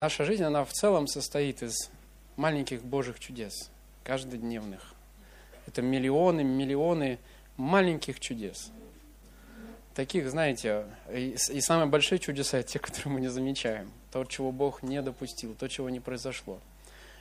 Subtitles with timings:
[0.00, 1.90] Наша жизнь, она в целом состоит из
[2.36, 3.68] маленьких Божьих чудес,
[4.04, 4.94] каждодневных.
[5.66, 7.18] Это миллионы, миллионы
[7.56, 8.70] маленьких чудес.
[9.96, 13.90] Таких, знаете, и, самые большие чудеса– те, которые мы не замечаем.
[14.12, 16.60] То, чего Бог не допустил, то, чего не произошло.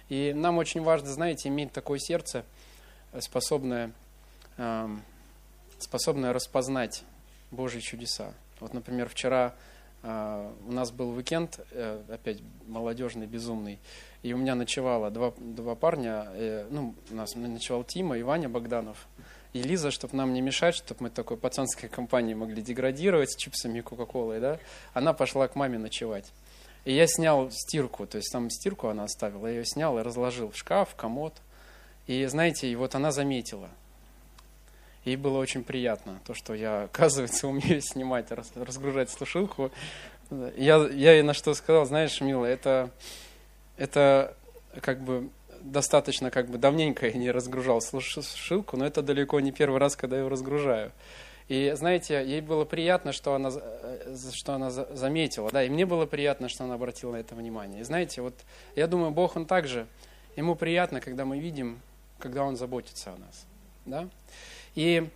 [0.08, 2.46] И нам очень важно, знаете, иметь такое сердце,
[3.20, 3.92] способное,
[4.58, 4.88] э,
[5.80, 7.02] способное распознать
[7.50, 8.36] Божьи чудеса.
[8.60, 13.80] Вот, например, вчера э, у нас был уикенд, э, опять молодежный, безумный,
[14.24, 18.48] и у меня ночевало два, два парня, э, ну, у нас ночевал Тима и Ваня
[18.48, 19.08] Богданов,
[19.54, 23.80] и Лиза, чтобы нам не мешать, чтобы мы такой пацанской компанией могли деградировать с чипсами
[23.80, 24.60] и кока-колой, да,
[24.94, 26.32] она пошла к маме ночевать.
[26.86, 30.52] И я снял стирку, то есть там стирку она оставила, я ее снял и разложил
[30.52, 31.34] в шкаф, в комод.
[32.06, 33.70] И знаете, и вот она заметила.
[35.08, 39.72] Ей было очень приятно, то, что я, оказывается, умею снимать, разгружать слушилку.
[40.58, 42.92] Я, я ей на что сказал, знаешь, милая, это,
[43.78, 44.36] это
[44.82, 45.30] как бы
[45.62, 50.18] достаточно как бы давненько я не разгружал слушилку, но это далеко не первый раз, когда
[50.18, 50.92] я ее разгружаю.
[51.48, 56.06] И знаете, ей было приятно, что она, э, что она заметила, да, и мне было
[56.06, 57.80] приятно, что она обратила на это внимание.
[57.80, 58.34] И знаете, вот
[58.76, 59.88] я думаю, Бог, Он также,
[60.36, 61.80] Ему приятно, когда мы видим,
[62.20, 63.46] когда Он заботится о нас,
[63.86, 64.10] да.
[64.78, 65.10] И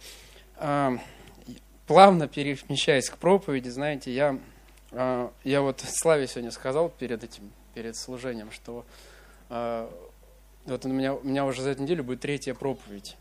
[0.57, 0.97] э,
[1.85, 4.39] плавно перемещаясь к проповеди, знаете, я,
[4.89, 8.85] э, я вот Славе сегодня сказал перед этим, перед служением, что
[9.51, 9.87] э,
[10.65, 13.15] вот у меня, у меня уже за эту неделю будет третья проповедь,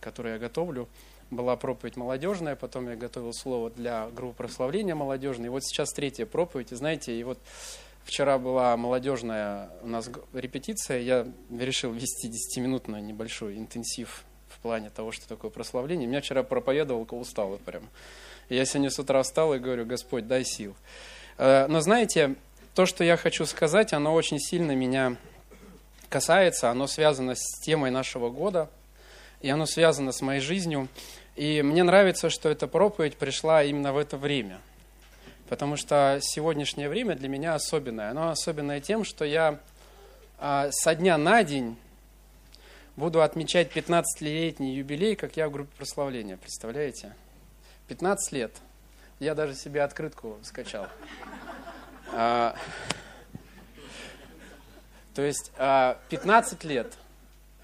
[0.00, 0.86] которую я готовлю
[1.30, 5.46] была проповедь молодежная, потом я готовил слово для группы прославления молодежной.
[5.46, 6.72] И вот сейчас третья проповедь.
[6.72, 7.38] И знаете, и вот
[8.04, 11.00] вчера была молодежная у нас репетиция.
[11.00, 14.26] Я решил вести 10-минутный небольшой интенсив
[14.66, 16.08] плане того, что такое прославление.
[16.08, 17.88] Меня вчера проповедовал, устал прям.
[18.48, 20.74] Я сегодня с утра встал и говорю, Господь, дай сил.
[21.38, 22.34] Э, но знаете,
[22.74, 25.14] то, что я хочу сказать, оно очень сильно меня
[26.08, 28.68] касается, оно связано с темой нашего года,
[29.40, 30.88] и оно связано с моей жизнью.
[31.36, 34.58] И мне нравится, что эта проповедь пришла именно в это время.
[35.48, 38.10] Потому что сегодняшнее время для меня особенное.
[38.10, 39.60] Оно особенное тем, что я
[40.40, 41.76] а, со дня на день
[42.96, 46.36] буду отмечать 15-летний юбилей, как я в группе прославления.
[46.36, 47.14] Представляете?
[47.88, 48.52] 15 лет.
[49.20, 50.88] Я даже себе открытку скачал.
[52.12, 52.56] А,
[55.14, 56.92] то есть а, 15 лет–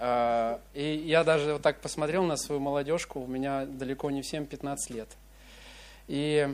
[0.04, 4.46] а, и я даже вот так посмотрел на свою молодежку, у меня далеко не всем
[4.46, 5.08] 15 лет.
[6.08, 6.52] И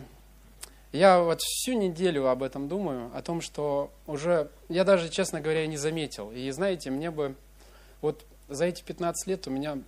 [0.92, 5.66] я вот всю неделю об этом думаю, о том, что уже, я даже, честно говоря,
[5.66, 6.30] не заметил.
[6.30, 7.36] И знаете, мне бы,
[8.02, 9.78] вот за эти 15 лет у меня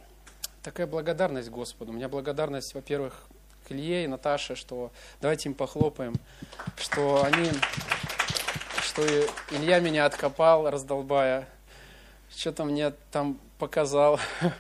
[0.63, 1.93] такая благодарность Господу.
[1.93, 3.27] У меня благодарность, во-первых,
[3.67, 6.17] к Илье и Наташе, что давайте им похлопаем,
[6.77, 7.51] что они,
[8.83, 9.07] что
[9.51, 11.49] Илья меня откопал, раздолбая,
[12.37, 14.21] что-то мне там показал.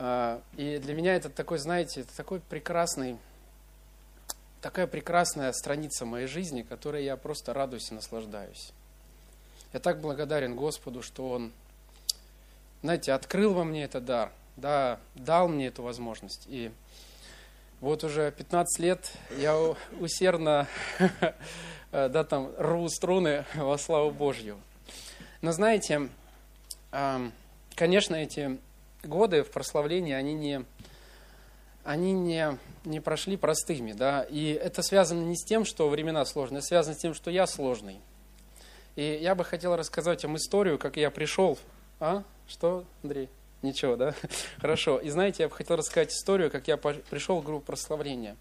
[0.00, 3.18] А, и для меня это такой, знаете, это такой прекрасный,
[4.60, 8.70] такая прекрасная страница моей жизни, которой я просто радуюсь и наслаждаюсь.
[9.72, 11.52] Я так благодарен Господу, что Он,
[12.82, 16.46] знаете, открыл во мне этот дар, да, дал мне эту возможность.
[16.48, 16.70] И
[17.80, 19.56] вот уже 15 лет я
[20.00, 20.66] усердно,
[21.92, 24.58] да, там, рву струны во славу Божью.
[25.40, 26.08] Но знаете,
[27.78, 28.58] Конечно, эти
[29.04, 30.64] годы в прославлении, они не,
[31.84, 36.58] они не, не прошли простыми, да, и это связано не с тем, что времена сложные,
[36.58, 38.00] а связано с тем, что я сложный.
[38.96, 41.56] И я бы хотел рассказать вам историю, как я пришел.
[42.00, 42.22] А?
[42.46, 43.28] Что, Андрей?
[43.62, 44.14] Ничего, да?
[44.60, 44.98] Хорошо.
[44.98, 48.36] И знаете, я бы хотел рассказать историю, как я пришел в группу прославления.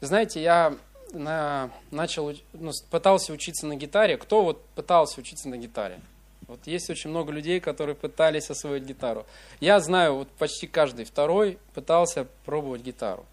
[0.00, 0.76] Знаете, я
[1.12, 4.16] на, начал, ну, пытался учиться на гитаре.
[4.16, 6.00] Кто вот пытался учиться на гитаре?
[6.46, 9.24] Вот есть очень много людей, которые пытались освоить гитару.
[9.60, 13.24] Я знаю, вот почти каждый второй пытался пробовать гитару.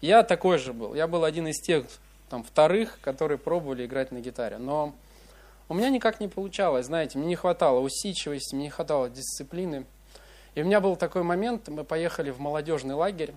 [0.00, 0.94] Я такой же был.
[0.94, 1.86] Я был один из тех
[2.28, 4.58] там, вторых, которые пробовали играть на гитаре.
[4.58, 4.94] Но
[5.68, 9.84] у меня никак не получалось, знаете, мне не хватало усидчивости, мне не хватало дисциплины.
[10.54, 13.34] И у меня был такой момент, мы поехали в молодежный лагерь.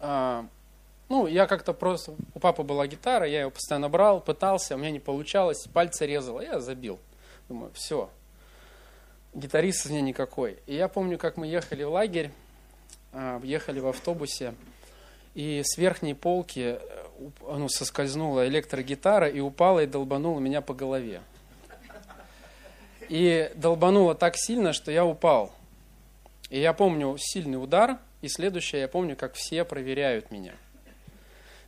[0.00, 0.46] А,
[1.08, 4.90] ну, я как-то просто, у папы была гитара, я ее постоянно брал, пытался, у меня
[4.90, 6.98] не получалось, пальцы резал, я забил.
[7.48, 8.08] Думаю, все,
[9.34, 10.58] гитарист из меня никакой.
[10.66, 12.30] И я помню, как мы ехали в лагерь,
[13.12, 14.54] а, ехали в автобусе,
[15.34, 17.00] и с верхней полки э,
[17.40, 21.20] ну, соскользнула электрогитара и упала и долбанула меня по голове.
[23.08, 25.52] И долбанула так сильно, что я упал.
[26.48, 30.54] И я помню сильный удар, и следующее я помню, как все проверяют меня.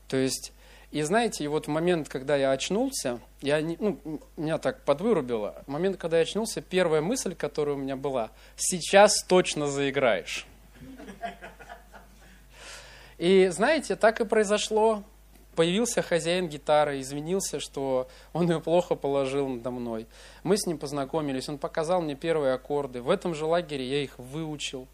[0.08, 0.53] То есть
[0.93, 3.99] И знаете, и вот в момент, когда я очнулся, я не, ну,
[4.37, 5.62] меня так подвырубило.
[5.67, 10.47] В момент, когда я очнулся, первая мысль, которая у меня была, сейчас точно заиграешь.
[13.22, 15.04] И знаете, так и произошло.
[15.54, 20.08] Появился хозяин гитары, извинился, что он ее плохо положил надо мной.
[20.42, 23.00] Мы с ним познакомились, он показал мне первые аккорды.
[23.00, 24.88] В этом же лагере я их выучил.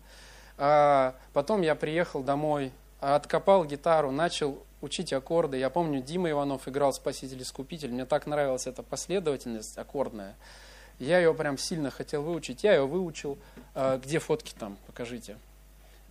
[0.58, 2.70] А потом я приехал домой,
[3.00, 5.56] откопал гитару, начал учить аккорды.
[5.56, 7.92] Я помню, Дима Иванов играл «Спаситель-искупитель».
[7.92, 10.36] Мне так нравилась эта последовательность аккордная.
[10.98, 12.62] Я ее прям сильно хотел выучить.
[12.62, 13.38] Я ее выучил.
[13.74, 14.76] А, где фотки там?
[14.86, 15.38] Покажите.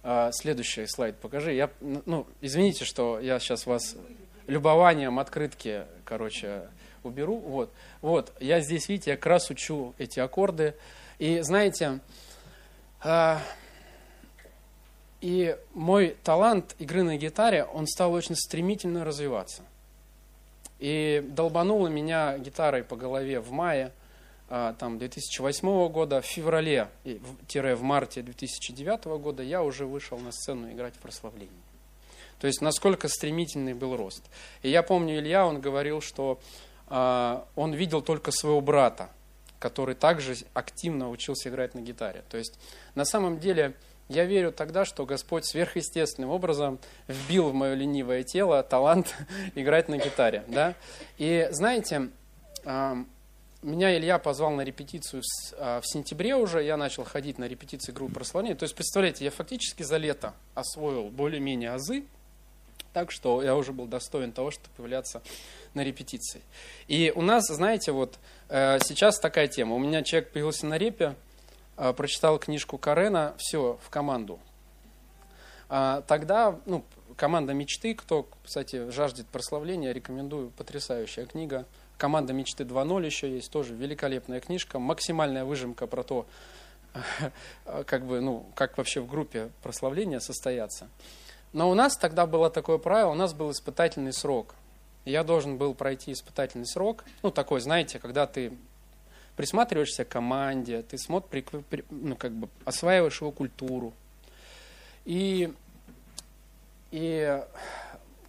[0.04, 1.54] А, следующий слайд покажи.
[1.54, 3.96] Я, ну, извините, что я сейчас вас
[4.48, 6.70] любованием открытки, короче,
[7.04, 7.38] уберу.
[7.38, 10.76] Вот, вот, я здесь, видите, я как раз учу эти аккорды.
[11.20, 12.00] И знаете,
[13.04, 13.38] э,
[15.22, 19.64] и мой талант игры на гитаре, он стал очень стремительно развиваться.
[20.80, 23.92] И долбанула меня гитарой по голове в мае
[24.48, 31.00] там, 2008 года, в феврале-в марте 2009 года я уже вышел на сцену играть в
[31.00, 31.52] прославлении.
[32.40, 34.24] То есть насколько стремительный был рост.
[34.62, 36.40] И я помню, Илья, он говорил, что
[36.90, 39.10] э, он видел только своего брата,
[39.60, 42.24] который также активно учился играть на гитаре.
[42.30, 42.60] То есть
[42.96, 43.74] на самом деле
[44.08, 49.16] я верю тогда, что Господь сверхъестественным образом вбил в мое ленивое тело талант
[49.56, 50.44] играть на гитаре.
[50.48, 50.76] Да?
[51.18, 52.10] И знаете,
[52.66, 52.96] э,
[53.64, 55.24] меня Илья позвал на репетицию
[55.58, 58.56] в сентябре уже, я начал ходить на репетиции группы прославления.
[58.56, 62.06] То есть, представляете, я фактически за лето освоил более-менее азы,
[62.94, 65.22] так, что я уже был достоин того, чтобы появляться
[65.74, 66.42] на репетиции.
[66.88, 68.18] И у нас, знаете, вот
[68.50, 69.76] э, сейчас такая тема.
[69.76, 71.16] У меня человек появился на репе,
[71.78, 74.40] э, прочитал книжку Карена, все, в команду.
[75.70, 76.84] А, тогда, ну,
[77.16, 81.66] команда мечты, кто, кстати, жаждет прославления, рекомендую, потрясающая книга.
[81.98, 86.28] Команда мечты 2.0 еще есть, тоже великолепная книжка, максимальная выжимка про то,
[87.86, 90.88] как бы, ну, как вообще в группе прославления состояться.
[91.54, 94.54] Но у нас тогда было такое правило, у нас был испытательный срок.
[95.06, 98.54] Я должен был пройти испытательный срок, ну такой, знаете, когда ты
[99.36, 101.46] присматриваешься к команде, ты смотришь,
[101.90, 103.94] ну, как бы осваиваешь его культуру.
[105.06, 105.54] И,
[106.92, 107.42] и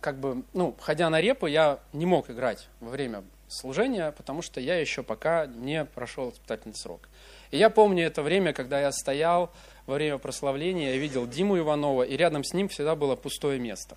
[0.00, 4.60] как бы, ну, ходя на репу, я не мог играть во время служения, потому что
[4.60, 7.08] я еще пока не прошел испытательный срок.
[7.50, 9.50] И я помню это время, когда я стоял
[9.86, 13.96] во время прославления, я видел Диму Иванова, и рядом с ним всегда было пустое место.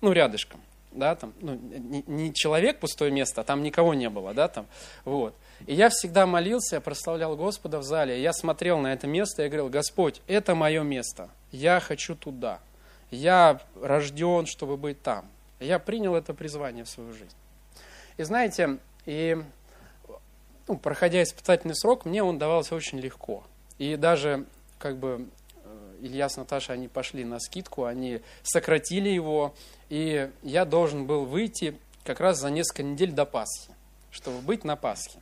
[0.00, 0.60] Ну, рядышком.
[0.92, 4.66] Да, там, ну, не, не человек пустое место, а там никого не было, да, там,
[5.04, 5.34] вот.
[5.66, 9.48] И я всегда молился, я прославлял Господа в зале, я смотрел на это место и
[9.48, 12.60] говорил, Господь, это мое место, я хочу туда,
[13.10, 15.26] я рожден, чтобы быть там.
[15.60, 17.36] Я принял это призвание в свою жизнь.
[18.16, 19.36] И знаете, и
[20.68, 23.44] ну, проходя испытательный срок, мне он давался очень легко.
[23.78, 24.46] И даже
[24.78, 25.28] как бы
[25.64, 29.54] э, Илья с Наташей, они пошли на скидку, они сократили его,
[29.88, 33.70] и я должен был выйти как раз за несколько недель до Пасхи,
[34.10, 35.20] чтобы быть на Пасхе.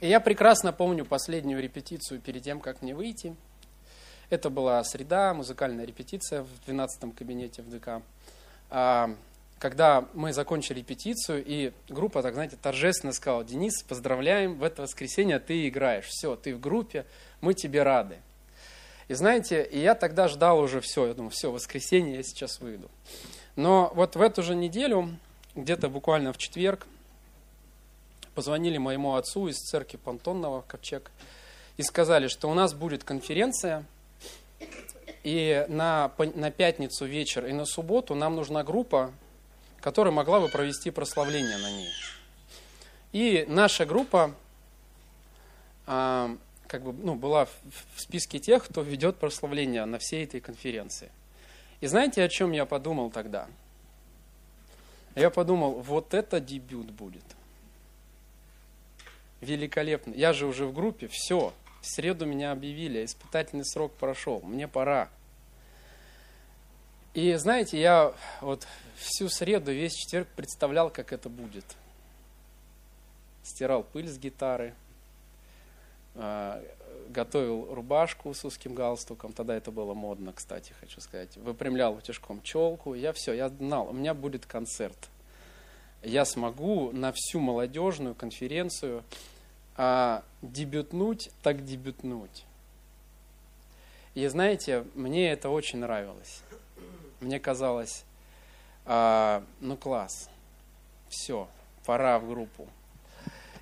[0.00, 3.36] И я прекрасно помню последнюю репетицию перед тем, как мне выйти.
[4.30, 8.02] Это была среда, музыкальная репетиция в 12 кабинете в ДК.
[9.62, 15.38] Когда мы закончили репетицию, и группа, так знаете, торжественно сказала, Денис, поздравляем, в это воскресенье
[15.38, 17.06] ты играешь, все, ты в группе,
[17.40, 18.16] мы тебе рады.
[19.06, 22.90] И знаете, и я тогда ждал уже все, я думаю, все, воскресенье, я сейчас выйду.
[23.54, 25.16] Но вот в эту же неделю,
[25.54, 26.88] где-то буквально в четверг,
[28.34, 31.12] позвонили моему отцу из церкви Понтонного, Ковчег,
[31.76, 33.84] и сказали, что у нас будет конференция,
[35.22, 39.12] и на, на пятницу вечер и на субботу нам нужна группа
[39.82, 41.92] которая могла бы провести прославление на ней.
[43.12, 44.34] И наша группа
[45.86, 46.34] а,
[46.66, 51.10] как бы, ну, была в, списке тех, кто ведет прославление на всей этой конференции.
[51.80, 53.48] И знаете, о чем я подумал тогда?
[55.14, 57.24] Я подумал, вот это дебют будет.
[59.42, 60.14] Великолепно.
[60.14, 61.52] Я же уже в группе, все.
[61.82, 65.10] В среду меня объявили, испытательный срок прошел, мне пора.
[67.14, 68.66] И знаете, я вот
[68.96, 71.64] всю среду, весь четверг представлял, как это будет.
[73.42, 74.74] Стирал пыль с гитары,
[76.14, 76.64] а,
[77.10, 81.36] готовил рубашку с узким галстуком, тогда это было модно, кстати, хочу сказать.
[81.36, 84.96] Выпрямлял утюжком челку, я все, я знал, у меня будет концерт.
[86.02, 89.04] Я смогу на всю молодежную конференцию
[89.76, 92.44] а, дебютнуть, так дебютнуть.
[94.14, 96.42] И знаете, мне это очень нравилось.
[97.22, 98.04] Мне казалось,
[98.84, 100.28] А, ну класс,
[101.08, 101.48] все,
[101.84, 102.66] пора в группу.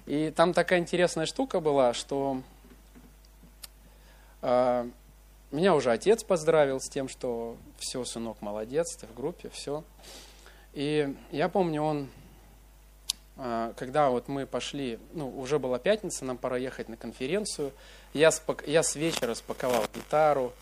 [0.06, 2.40] И там такая интересная штука была, что
[4.40, 4.88] а,
[5.50, 9.84] меня уже отец поздравил с тем, что все, сынок, молодец, ты в группе, все.
[10.72, 12.08] И я помню, он,
[13.36, 17.72] а, когда вот мы пошли, ну, уже была пятница, нам пора ехать на конференцию,
[18.14, 20.54] я, спок, я с вечера спаковал гитару.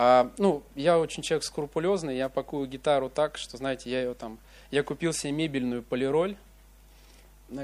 [0.00, 4.38] А, ну, я очень человек скрупулезный, я пакую гитару так, что, знаете, я ее там,
[4.70, 6.36] я купил себе мебельную полироль,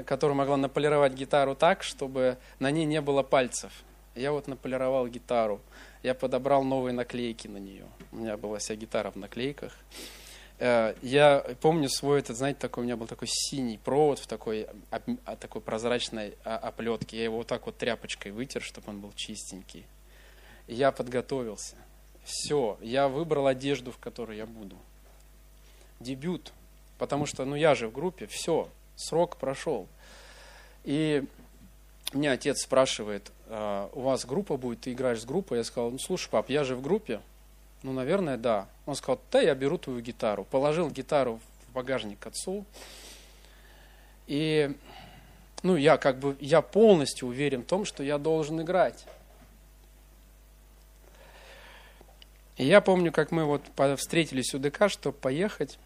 [0.05, 3.71] которая могла наполировать гитару так, чтобы на ней не было пальцев.
[4.15, 5.61] Я вот наполировал гитару,
[6.03, 7.85] я подобрал новые наклейки на нее.
[8.11, 9.71] У меня была вся гитара в наклейках.
[10.59, 14.67] Э, я помню свой этот, знаете, такой, у меня был такой синий провод в такой,
[15.39, 17.15] такой прозрачной оплетке.
[17.15, 19.85] Я его вот так вот тряпочкой вытер, чтобы он был чистенький.
[20.67, 21.77] Я подготовился.
[22.25, 24.75] Все, я выбрал одежду, в которой я буду.
[25.99, 26.51] Дебют.
[26.97, 29.87] Потому что, ну я же в группе, все, срок прошел.
[30.83, 31.23] И
[32.13, 35.59] меня отец спрашивает, «А, у вас группа будет, ты играешь с группой?
[35.59, 37.21] Я сказал, ну слушай, пап, я же в группе.
[37.83, 38.67] Ну, наверное, да.
[38.87, 40.45] Он сказал, да, я беру твою гитару.
[40.45, 42.65] Положил гитару в багажник отцу.
[44.25, 44.75] И,
[45.61, 49.05] ну, я как бы, я полностью уверен в том, что я должен играть.
[52.57, 53.63] И я помню, как мы вот
[53.97, 55.77] встретились у ДК, чтобы поехать.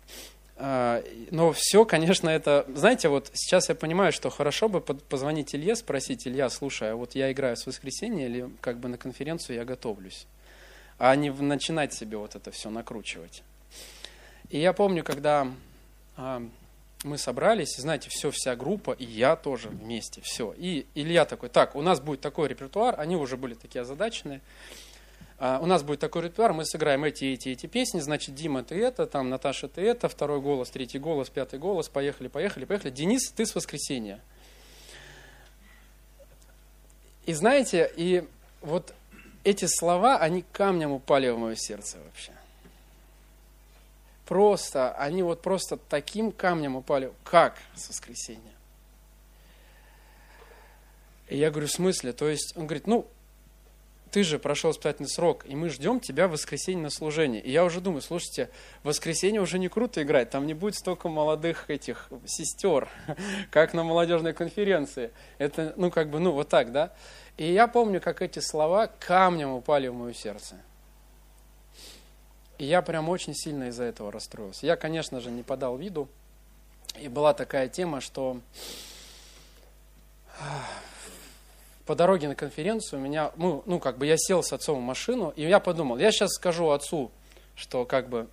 [0.61, 2.65] А, но все, конечно, это...
[2.75, 7.15] Знаете, вот сейчас я понимаю, что хорошо бы позвонить Илье, спросить, Илья, слушай, а вот
[7.15, 10.27] я играю с воскресенья или как бы на конференцию я готовлюсь?
[10.97, 13.41] А не начинать себе вот это все накручивать.
[14.49, 15.47] И я помню, когда
[16.17, 16.43] а,
[17.05, 20.53] мы собрались, знаете, все, вся группа, и я тоже вместе, все.
[20.57, 24.41] И Илья такой, так, у нас будет такой репертуар, они уже были такие озадаченные.
[25.41, 28.75] А, у нас будет такой репертуар, мы сыграем эти, эти, эти песни, значит, Дима, ты
[28.84, 32.91] это, там, Наташа, ты это, второй голос, третий голос, пятый голос, поехали, поехали, поехали.
[32.91, 34.19] Денис, ты с воскресенья.
[37.25, 38.27] И знаете, и
[38.60, 38.93] вот
[39.46, 42.34] эти слова, они камнем упали в мое сердце вообще.
[44.25, 47.13] Просто, они вот просто таким камнем упали.
[47.24, 48.41] Как с воскресенья?
[51.29, 52.12] И я говорю, в смысле?
[52.12, 53.08] То есть, он говорит, ну,
[54.11, 57.41] ты же прошел испытательный срок, и мы ждем тебя в воскресенье на служение.
[57.41, 58.49] И я уже думаю, слушайте,
[58.83, 62.89] в воскресенье уже не круто играть, там не будет столько молодых этих сестер,
[63.51, 65.11] как на молодежной конференции.
[65.37, 66.93] Это, ну, как бы, ну, вот так, да?
[67.37, 70.55] И я помню, как эти слова камнем упали в мое сердце.
[72.57, 74.65] И я прям очень сильно из-за этого расстроился.
[74.65, 76.09] Я, конечно же, не подал виду.
[76.99, 78.41] И была такая тема, что
[81.89, 85.34] по дороге на конференцию меня, ну, ну, как бы я сел с отцом в машину,
[85.36, 87.10] и я подумал, я сейчас скажу отцу,
[87.55, 88.27] что как бы,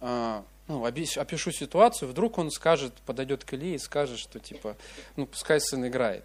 [0.00, 4.76] э, ну, опишу ситуацию, вдруг он скажет, подойдет к Илье и скажет, что типа,
[5.16, 6.24] ну, пускай сын играет.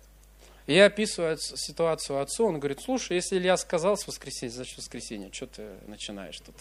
[0.67, 5.33] И я описываю ситуацию отцу, он говорит, слушай, если Илья сказал с воскресенья, значит воскресенье,
[5.33, 6.55] что ты начинаешь тут?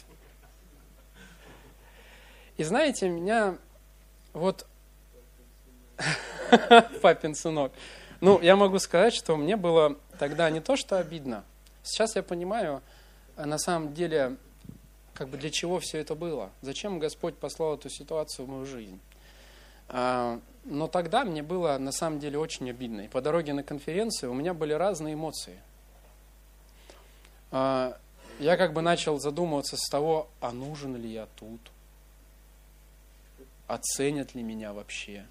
[2.57, 3.59] И знаете, меня
[4.33, 4.67] вот
[7.03, 7.73] папин сынок,
[8.23, 11.43] ну, я могу сказать, что мне было тогда не то, что обидно.
[11.83, 12.81] Сейчас я понимаю,
[13.35, 14.37] а на самом деле,
[15.13, 16.51] как бы для чего все это было.
[16.61, 19.01] Зачем Господь послал эту ситуацию в мою жизнь.
[19.89, 23.01] А, но тогда мне было на самом деле очень обидно.
[23.01, 25.59] И по дороге на конференцию у меня были разные эмоции.
[27.51, 27.99] А,
[28.39, 31.61] я как бы начал задумываться с того, а нужен ли я тут?
[33.67, 35.27] Оценят ли меня вообще?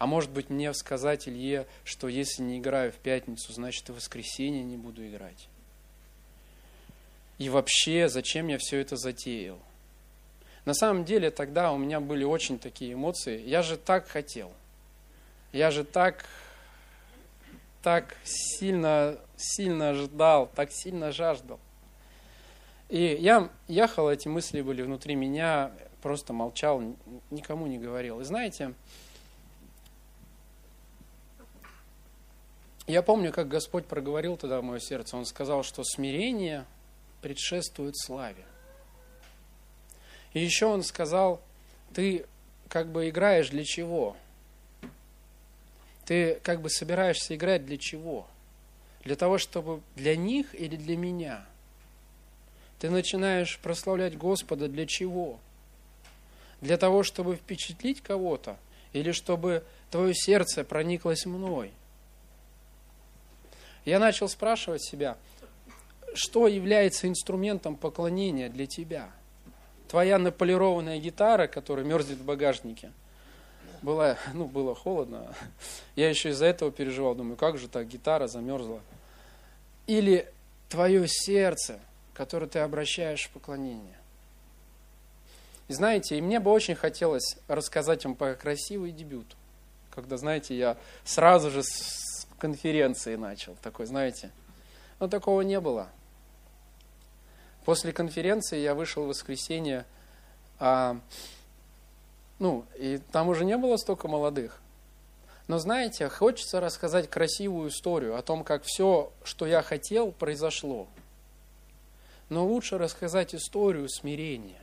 [0.00, 3.96] А может быть мне сказать Илье, что если не играю в пятницу, значит и в
[3.96, 5.46] воскресенье не буду играть.
[7.36, 9.58] И вообще, зачем я все это затеял?
[10.64, 13.46] На самом деле тогда у меня были очень такие эмоции.
[13.46, 14.50] Я же так хотел.
[15.52, 16.24] Я же так,
[17.82, 21.60] так сильно, сильно ждал, так сильно жаждал.
[22.88, 26.82] И я ехал, эти мысли были внутри меня, просто молчал,
[27.30, 28.22] никому не говорил.
[28.22, 28.72] И знаете,
[32.90, 35.16] Я помню, как Господь проговорил тогда в мое сердце.
[35.16, 36.66] Он сказал, что смирение
[37.22, 38.44] предшествует славе.
[40.32, 41.40] И еще он сказал,
[41.94, 42.26] ты
[42.68, 44.16] как бы играешь для чего?
[46.04, 48.26] Ты как бы собираешься играть для чего?
[49.04, 51.46] Для того, чтобы для них или для меня?
[52.80, 55.38] Ты начинаешь прославлять Господа для чего?
[56.60, 58.56] Для того, чтобы впечатлить кого-то?
[58.92, 61.70] Или чтобы твое сердце прониклось мной?
[63.84, 65.16] Я начал спрашивать себя,
[66.14, 69.10] что является инструментом поклонения для тебя?
[69.90, 72.92] твоя наполированная гитара, которая мерзнет в багажнике,
[73.82, 75.34] было, ну, было холодно.
[75.96, 78.80] Я еще из-за этого переживал, думаю, как же так гитара замерзла.
[79.88, 80.32] Или
[80.68, 81.80] твое сердце,
[82.14, 83.96] которое ты обращаешь в поклонение.
[85.66, 89.26] И знаете, и мне бы очень хотелось рассказать вам про красивый дебют.
[89.90, 91.62] Когда, знаете, я сразу же
[92.40, 93.56] конференции начал.
[93.62, 94.32] Такой, знаете,
[94.98, 95.88] но такого не было.
[97.64, 99.84] После конференции я вышел в воскресенье,
[100.58, 100.98] а,
[102.38, 104.60] ну, и там уже не было столько молодых.
[105.46, 110.88] Но знаете, хочется рассказать красивую историю о том, как все, что я хотел, произошло.
[112.28, 114.62] Но лучше рассказать историю смирения.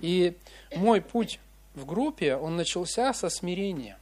[0.00, 0.38] И
[0.74, 1.40] мой путь
[1.74, 3.98] в группе, он начался со смирения.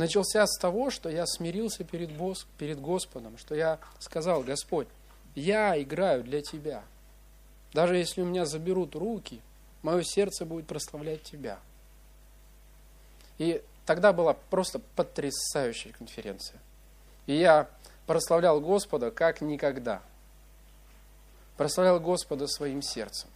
[0.00, 4.88] Начался с того, что я смирился перед, Бос, перед Господом, что я сказал, Господь,
[5.34, 6.82] я играю для Тебя.
[7.74, 9.42] Даже если у меня заберут руки,
[9.82, 11.58] мое сердце будет прославлять Тебя.
[13.36, 16.58] И тогда была просто потрясающая конференция.
[17.26, 17.68] И я
[18.06, 20.00] прославлял Господа как никогда.
[21.58, 23.28] Прославлял Господа своим сердцем.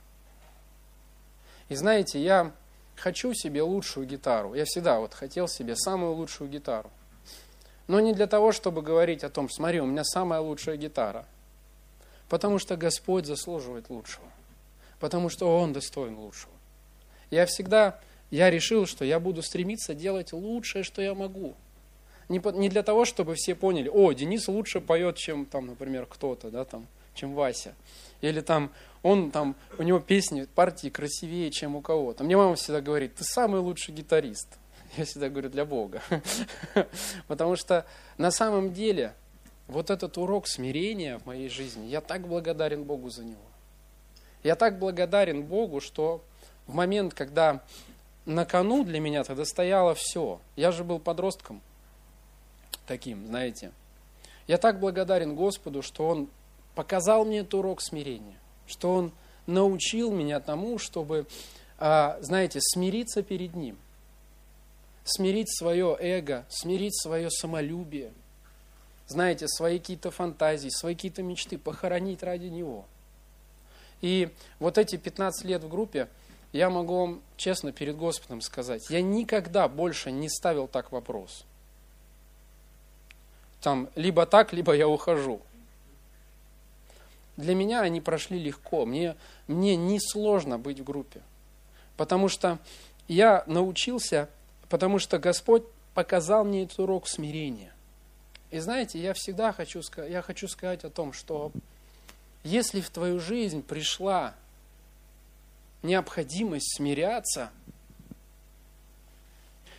[1.68, 2.52] И знаете, я
[2.96, 4.54] хочу себе лучшую гитару.
[4.54, 6.90] Я всегда вот хотел себе самую лучшую гитару.
[7.86, 11.26] Но не для того, чтобы говорить о том, смотри, у меня самая лучшая гитара.
[12.28, 14.26] Потому что Господь заслуживает лучшего.
[15.00, 16.52] Потому что Он достоин лучшего.
[17.30, 21.54] Я всегда, я решил, что я буду стремиться делать лучшее, что я могу.
[22.28, 26.50] Не, не для того, чтобы все поняли, о, Денис лучше поет, чем, там, например, кто-то,
[26.50, 27.74] да, там, чем Вася.
[28.20, 28.70] Или там
[29.02, 32.24] он там, у него песни, партии красивее, чем у кого-то.
[32.24, 34.48] Мне мама всегда говорит, ты самый лучший гитарист.
[34.96, 36.02] Я всегда говорю, для Бога.
[37.28, 37.84] Потому что
[38.16, 39.14] на самом деле
[39.68, 43.40] вот этот урок смирения в моей жизни, я так благодарен Богу за него.
[44.42, 46.22] Я так благодарен Богу, что
[46.66, 47.62] в момент, когда
[48.26, 51.62] на кону для меня тогда стояло все, я же был подростком
[52.86, 53.72] таким, знаете.
[54.46, 56.28] Я так благодарен Господу, что Он
[56.74, 59.12] показал мне этот урок смирения, что Он
[59.46, 61.26] научил меня тому, чтобы,
[61.78, 63.78] а, знаете, смириться перед Ним,
[65.04, 68.12] смирить свое эго, смирить свое самолюбие,
[69.06, 72.86] знаете, свои какие-то фантазии, свои какие-то мечты, похоронить ради Него.
[74.00, 76.08] И вот эти 15 лет в группе,
[76.52, 81.44] я могу вам честно перед Господом сказать, я никогда больше не ставил так вопрос.
[83.60, 85.40] Там либо так, либо я ухожу.
[87.36, 88.86] Для меня они прошли легко.
[88.86, 89.16] Мне,
[89.46, 91.20] мне не сложно быть в группе.
[91.96, 92.58] Потому что
[93.08, 94.28] я научился,
[94.68, 97.72] потому что Господь показал мне этот урок смирения.
[98.50, 101.50] И знаете, я всегда хочу, я хочу сказать о том, что
[102.44, 104.34] если в твою жизнь пришла
[105.82, 107.50] необходимость смиряться,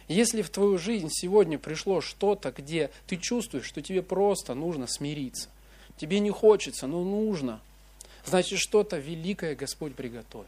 [0.08, 5.50] если в твою жизнь сегодня пришло что-то, где ты чувствуешь, что тебе просто нужно смириться,
[5.98, 7.62] тебе не хочется, но нужно,
[8.26, 10.48] значит, что-то великое Господь приготовил.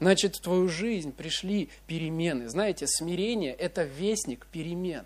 [0.00, 2.48] Значит, в твою жизнь пришли перемены.
[2.48, 5.04] Знаете, смирение– это вестник перемен.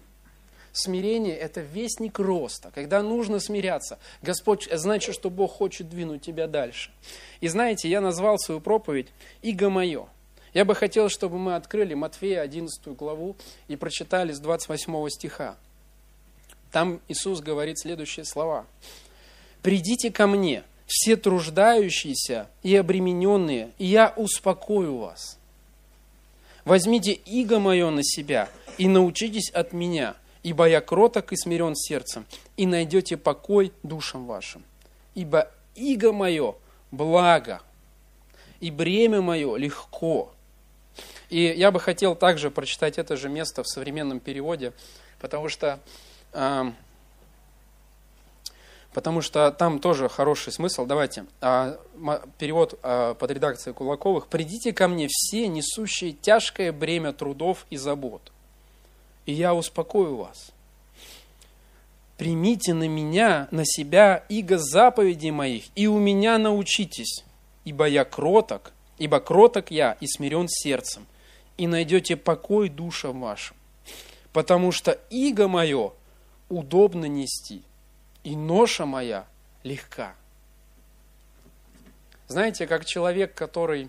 [0.73, 2.71] Смирение– это вестник роста.
[2.75, 6.91] Когда нужно смиряться, Господь, значит, что Бог хочет двинуть тебя дальше.
[7.41, 9.09] И знаете, я назвал свою проповедь
[9.43, 10.07] «Иго мое».
[10.55, 13.37] Я бы хотел, чтобы мы открыли Матфея 11 главу
[13.69, 15.57] и прочитали с 28 стиха.
[16.73, 18.67] Там Иисус говорит следующие слова–
[19.67, 25.39] «Придите ко мне, все труждающиеся и обремененные, и я успокою вас.
[26.65, 28.49] Возьмите иго мое на себя
[28.79, 32.27] и научитесь от меня, ибо я кроток и смирен сердцем,
[32.57, 34.63] и найдете покой душам вашим.
[35.17, 36.55] Ибо иго мое
[36.93, 37.61] благо,
[38.61, 40.33] и бремя мое легко».
[41.29, 44.73] И я бы хотел также прочитать это же место в современном переводе,
[45.19, 45.81] потому что
[46.33, 46.71] э,
[48.97, 50.87] потому что там тоже хороший смысл.
[50.87, 51.79] Давайте, а,
[52.39, 54.27] перевод а, под редакцией Кулаковых.
[54.27, 58.33] «Придите ко мне все, несущие тяжкое бремя трудов и забот,
[59.27, 60.51] и я успокою вас.
[62.17, 67.23] Примите на меня, на себя, иго заповедей моих, и у меня научитесь,
[67.67, 71.05] ибо я кроток, ибо кроток я и смирен сердцем,
[71.59, 73.59] и найдете покой душам вашим,
[74.33, 75.93] потому что иго мое
[76.49, 77.61] удобно нести,
[78.27, 79.25] и ноша моя
[79.63, 80.17] легка.
[82.27, 83.89] Знаете, как человек, который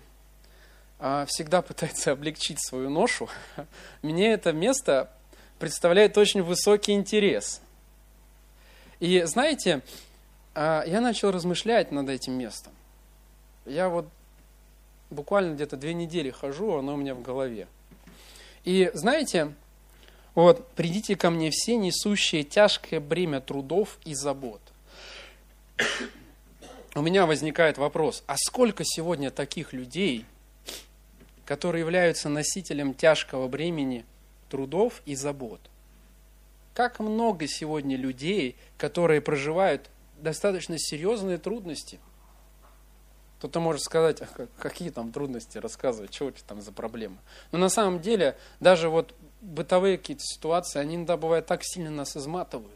[1.00, 3.28] а, всегда пытается облегчить свою ношу,
[4.02, 5.10] мне это место
[5.58, 7.60] представляет очень высокий интерес.
[9.00, 9.82] И знаете,
[10.54, 12.72] а, я начал размышлять над этим местом.
[13.66, 14.08] Я вот
[15.10, 17.66] буквально где-то две недели хожу, оно у меня в голове.
[18.62, 19.52] И знаете,
[20.34, 24.60] вот, придите ко мне все несущие тяжкое бремя трудов и забот.
[26.94, 30.24] У меня возникает вопрос, а сколько сегодня таких людей,
[31.44, 34.04] которые являются носителем тяжкого бремени
[34.48, 35.60] трудов и забот?
[36.74, 41.98] Как много сегодня людей, которые проживают достаточно серьезные трудности–
[43.38, 47.18] кто-то может сказать, а какие там трудности рассказывать, что у тебя там за проблемы.
[47.52, 52.16] Но на самом деле, даже вот бытовые какие-то ситуации, они иногда бывают так сильно нас
[52.16, 52.72] изматывают.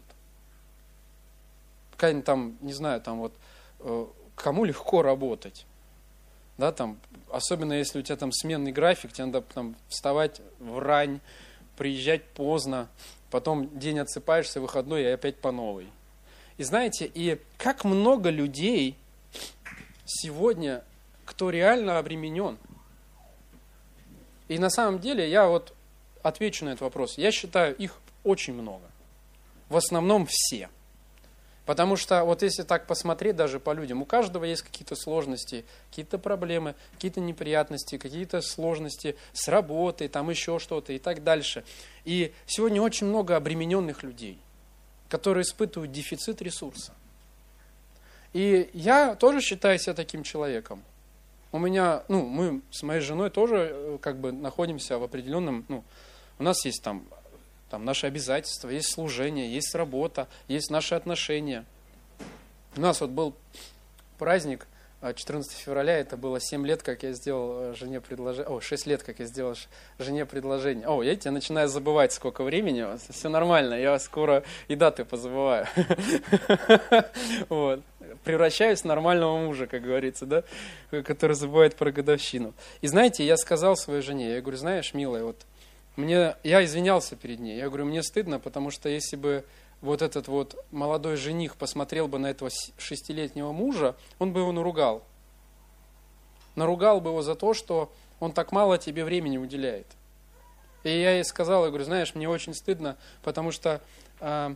[1.92, 3.33] Какая-нибудь там, не знаю, там вот,
[3.81, 5.66] э, кому легко работать.
[6.59, 6.98] Да, там,
[7.31, 11.20] особенно если у тебя там сменный график, тебе надо там вставать в рань,
[11.77, 12.88] приезжать поздно,
[13.31, 15.88] потом день отсыпаешься, выходной, и опять по новой.
[16.59, 18.96] И знаете, и как много людей
[20.05, 20.85] сегодня,
[21.25, 22.59] кто реально обременен.
[24.48, 25.75] И на самом деле я вот
[26.22, 27.18] отвечу на этот вопрос.
[27.18, 28.85] Я считаю, их очень много.
[29.68, 30.68] В основном все.
[31.64, 36.18] Потому что вот если так посмотреть даже по людям, у каждого есть какие-то сложности, какие-то
[36.18, 41.64] проблемы, какие-то неприятности, какие-то сложности с работой, там еще что-то и так дальше.
[42.04, 44.38] И сегодня очень много обремененных людей,
[45.08, 46.92] которые испытывают дефицит ресурса.
[48.32, 50.82] И я тоже считаю себя таким человеком.
[51.52, 55.85] У меня, ну, мы с моей женой тоже э, как бы находимся в определенном, ну,
[56.38, 57.05] у нас есть там,
[57.71, 61.64] там наши обязательства, есть служение, есть работа, есть наши отношения.
[62.77, 63.35] У нас вот был
[64.18, 64.66] праздник
[65.03, 68.87] 14 а февраля, это было 7 лет, как я сделал э, жене предложение, о, 6
[68.87, 69.57] лет, как я сделал
[69.99, 70.87] жене предложение.
[70.87, 75.66] О, я тебя начинаю забывать, сколько времени, все нормально, я скоро и даты позабываю.
[77.49, 77.83] Вот.
[78.25, 80.45] Превращаюсь в нормального мужа, как говорится, да,
[81.03, 82.55] который забывает про годовщину.
[82.81, 85.37] И знаете, я сказал своей жене, я говорю, знаешь, милая, вот
[85.96, 89.44] мне, я извинялся перед ней, я говорю, мне стыдно, потому что если бы
[89.83, 95.02] вот этот вот молодой жених посмотрел бы на этого шестилетнего мужа, он бы его наругал.
[96.55, 99.87] Наругал бы его за то, что он так мало тебе времени уделяет.
[100.85, 103.83] И я ей сказал, я говорю, знаешь, мне очень стыдно, потому что,
[104.20, 104.55] э,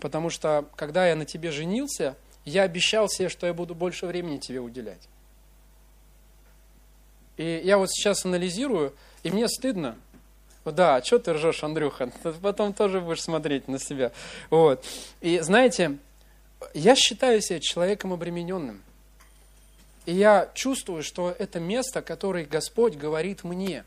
[0.00, 4.38] потому что когда я на тебе женился, я обещал себе, что я буду больше времени
[4.38, 5.08] тебе уделять.
[7.36, 9.96] И я вот сейчас анализирую, и мне стыдно,
[10.70, 12.10] да, а что ты ржешь, Андрюха?
[12.22, 14.12] Ты потом тоже будешь смотреть на себя.
[14.50, 14.84] Вот.
[15.20, 15.98] И знаете,
[16.74, 18.82] я считаю себя человеком обремененным.
[20.06, 23.84] И я чувствую, что это место, которое Господь говорит мне,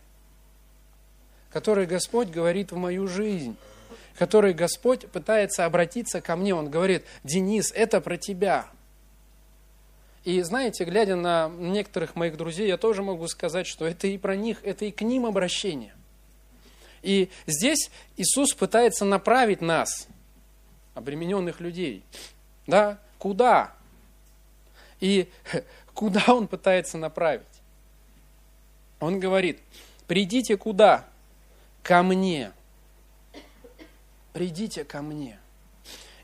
[1.52, 3.56] которое Господь говорит в мою жизнь,
[4.18, 6.54] которое Господь пытается обратиться ко мне.
[6.54, 8.68] Он говорит, Денис, это про тебя.
[10.24, 14.36] И знаете, глядя на некоторых моих друзей, я тоже могу сказать, что это и про
[14.36, 15.96] них, это и к ним обращение.
[17.02, 20.08] И здесь Иисус пытается направить нас,
[20.94, 22.04] обремененных людей,
[22.68, 23.74] да, куда?
[25.00, 25.30] И
[25.94, 27.48] куда Он пытается направить?
[29.00, 29.60] Он говорит,
[30.08, 31.06] придите куда?
[31.82, 32.52] Ко мне.
[34.34, 35.40] Придите ко мне.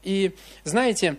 [0.03, 1.17] И знаете,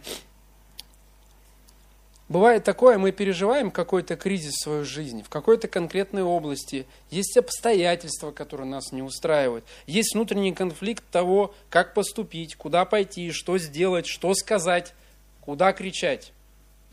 [2.28, 6.86] Бывает такое, мы переживаем какой-то кризис в своей жизни, в какой-то конкретной области.
[7.10, 9.64] Есть обстоятельства, которые нас не устраивают.
[9.86, 14.92] Есть внутренний конфликт того, как поступить, куда пойти, что сделать, что сказать,
[15.40, 16.32] куда кричать,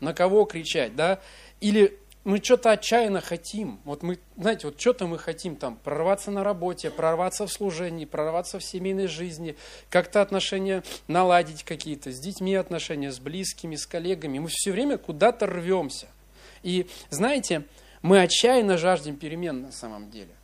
[0.00, 0.96] на кого кричать.
[0.96, 1.20] Да?
[1.60, 3.78] Или мы что-то отчаянно хотим.
[3.84, 8.58] Вот мы, знаете, вот что-то мы хотим там прорваться на работе, прорваться в служении, прорваться
[8.58, 9.54] в семейной жизни,
[9.90, 14.40] как-то отношения наладить какие-то, с детьми отношения, с близкими, с коллегами.
[14.40, 16.08] Мы все время куда-то рвемся.
[16.64, 17.62] И знаете,
[18.02, 20.34] мы отчаянно жаждем перемен на самом деле.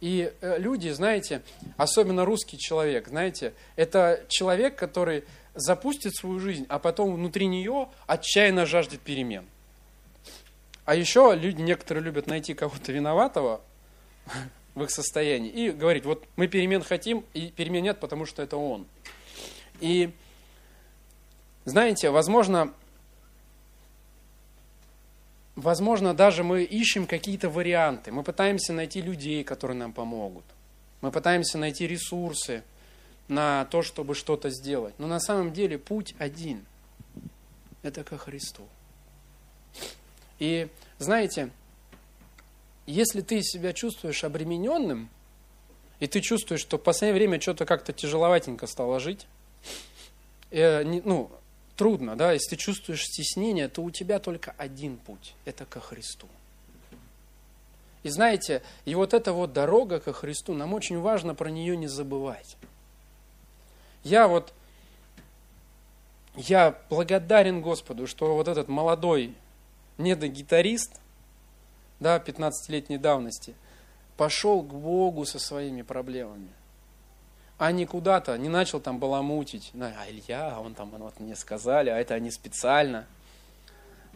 [0.00, 1.42] И э, люди, знаете,
[1.76, 8.64] особенно русский человек, знаете, это человек, который запустит свою жизнь, а потом внутри нее отчаянно
[8.64, 9.44] жаждет перемен.
[10.84, 13.60] А еще люди некоторые любят найти кого-то виноватого
[14.74, 18.56] в их состоянии и говорить, вот мы перемен хотим, и перемен нет, потому что это
[18.56, 18.86] он.
[19.80, 20.12] И
[21.64, 22.72] знаете, возможно,
[25.54, 28.10] возможно, даже мы ищем какие-то варианты.
[28.10, 30.44] Мы пытаемся найти людей, которые нам помогут.
[31.00, 32.62] Мы пытаемся найти ресурсы
[33.28, 34.94] на то, чтобы что-то сделать.
[34.98, 36.64] Но на самом деле путь один.
[37.82, 38.66] Это ко Христу.
[40.42, 40.66] И
[40.98, 41.50] знаете,
[42.84, 45.08] если ты себя чувствуешь обремененным,
[46.00, 49.28] и ты чувствуешь, что в последнее время что-то как-то тяжеловатенько стало жить,
[50.50, 51.30] э, не, ну,
[51.76, 56.26] трудно, да, если ты чувствуешь стеснение, то у тебя только один путь– это ко Христу.
[58.02, 61.86] И знаете, и вот эта вот дорога ко Христу, нам очень важно про нее не
[61.86, 62.56] забывать.
[64.02, 64.52] Я вот,
[66.34, 69.36] я благодарен Господу, что вот этот молодой
[70.02, 71.00] недогитарист,
[72.00, 73.54] да, 15-летней давности,
[74.16, 76.48] пошел к Богу со своими проблемами.
[77.58, 79.70] А не куда-то, не начал там баламутить.
[79.74, 83.06] А Илья, он там, вот мне сказали, а это они специально.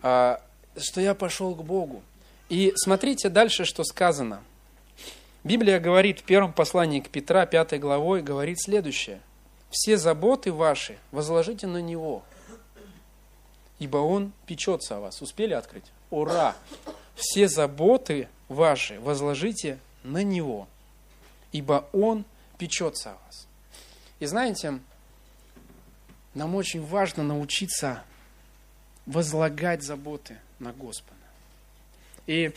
[0.03, 0.43] А,
[0.77, 2.03] что я пошел к Богу.
[2.49, 4.43] И смотрите дальше, что сказано.
[5.45, 9.21] Библия говорит в первом послании к Петра, 5 главой, говорит следующее.
[9.71, 12.25] «Все заботы ваши возложите на Него,
[13.79, 15.23] ибо Он печется о вас».
[15.23, 15.85] Успели открыть?
[16.11, 16.57] Ура!
[17.15, 20.69] Все заботы ваши возложите на Него,
[21.53, 22.25] ибо Он
[22.59, 23.47] печется о вас.
[24.21, 24.81] И знаете,
[26.35, 28.03] нам очень важно научиться
[29.07, 31.17] возлагать заботы на Господа.
[32.27, 32.53] И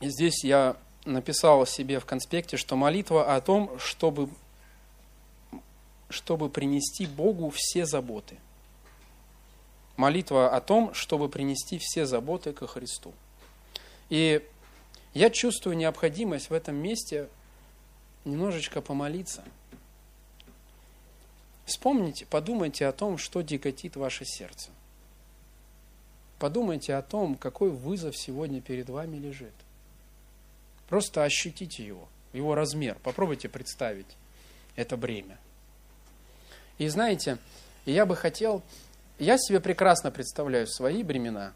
[0.00, 4.28] здесь я написал себе в конспекте, что молитва о том, чтобы,
[6.08, 8.36] чтобы принести Богу все заботы.
[9.98, 13.12] Молитва о том, чтобы принести все заботы ко Христу.
[14.08, 14.46] И
[15.12, 17.28] я чувствую необходимость в этом месте
[18.24, 19.42] немножечко помолиться.
[21.64, 24.70] Вспомните, подумайте о том, что дикотит ваше сердце.
[26.38, 29.52] Подумайте о том, какой вызов сегодня перед вами лежит.
[30.88, 32.96] Просто ощутите его, его размер.
[33.02, 34.16] Попробуйте представить
[34.76, 35.38] это бремя.
[36.78, 37.38] И знаете,
[37.84, 38.62] я бы хотел,
[39.18, 41.52] я себе прекрасно представляю свои бремена.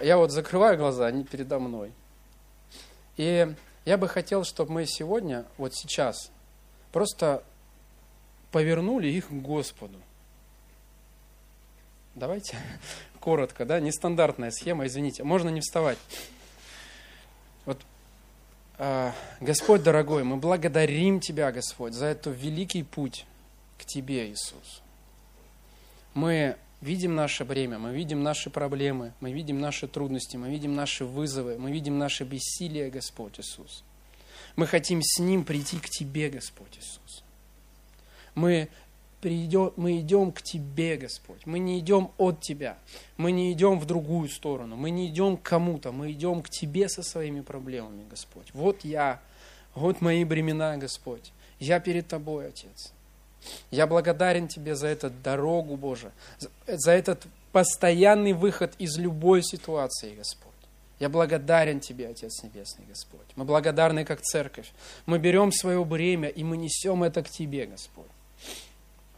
[0.00, 1.92] Я вот закрываю глаза, они передо мной.
[3.16, 6.30] И я бы хотел, чтобы мы сегодня, вот сейчас,
[6.92, 7.42] просто
[8.50, 9.98] повернули их к Господу.
[12.14, 12.56] Давайте
[13.20, 15.98] коротко, да, нестандартная схема, извините, можно не вставать.
[17.66, 17.80] Вот,
[18.78, 23.26] э, Господь дорогой, мы благодарим Тебя, Господь, за этот великий путь
[23.78, 24.82] к Тебе, Иисус.
[26.14, 31.04] Мы видим наше бремя, мы видим наши проблемы, мы видим наши трудности, мы видим наши
[31.04, 33.84] вызовы, мы видим наше бессилие, Господь Иисус.
[34.56, 37.22] Мы хотим с Ним прийти к Тебе, Господь Иисус.
[38.34, 38.68] Мы
[39.20, 41.46] придем, мы идем к Тебе, Господь.
[41.46, 42.78] Мы не идем от Тебя.
[43.16, 44.76] Мы не идем в другую сторону.
[44.76, 45.92] Мы не идем к кому-то.
[45.92, 48.48] Мы идем к Тебе со своими проблемами, Господь.
[48.52, 49.20] Вот я,
[49.74, 51.32] вот мои бремена, Господь.
[51.58, 52.92] Я перед Тобой, Отец.
[53.70, 56.12] Я благодарен Тебе за эту дорогу, Боже,
[56.66, 60.50] за этот постоянный выход из любой ситуации, Господь.
[60.98, 63.26] Я благодарен Тебе, Отец Небесный, Господь.
[63.34, 64.70] Мы благодарны как церковь.
[65.06, 68.06] Мы берем свое бремя, и мы несем это к Тебе, Господь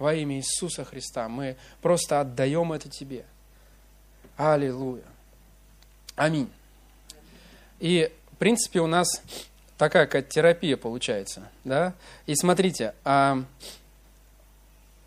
[0.03, 1.29] во имя Иисуса Христа.
[1.29, 3.25] Мы просто отдаем это Тебе.
[4.37, 5.05] Аллилуйя.
[6.17, 6.51] Аминь.
[7.79, 9.23] И, в принципе, у нас
[9.79, 11.49] такая как терапия получается.
[11.65, 11.95] Да?
[12.27, 13.45] И смотрите, а,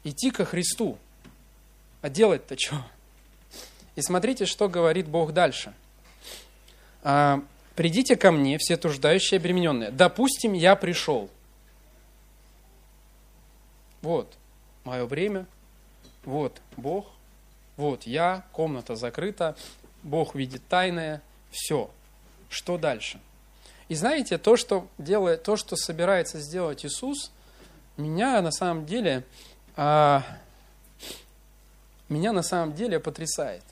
[0.06, 0.98] идти ко Христу,
[2.02, 2.82] а делать-то что?
[3.96, 5.74] И смотрите, что говорит Бог дальше.
[7.04, 7.44] А,
[7.76, 9.91] «Придите ко мне, все труждающие и обремененные.
[9.91, 11.30] Допустим, я пришел».
[14.02, 14.32] Вот
[14.86, 15.46] мое время,
[16.24, 17.08] вот Бог,
[17.76, 19.56] вот я, комната закрыта,
[20.04, 21.89] Бог видит тайное, все.
[22.50, 23.20] Что дальше?
[23.89, 27.32] И знаете, то, что делает, то, что собирается сделать Иисус,
[27.98, 29.24] меня на самом деле,
[29.76, 30.24] а,
[32.10, 33.64] меня на самом деле потрясает.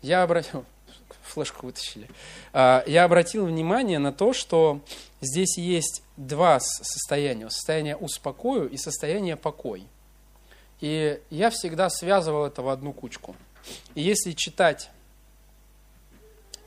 [0.00, 0.64] Я обратил,
[1.22, 2.08] флешку вытащили.
[2.52, 4.80] А, я обратил внимание на то, что
[5.20, 7.50] здесь есть два состояния.
[7.50, 9.86] Состояние успокою и состояние покой.
[10.80, 13.34] И я всегда связывал это в одну кучку.
[13.94, 14.90] И если читать,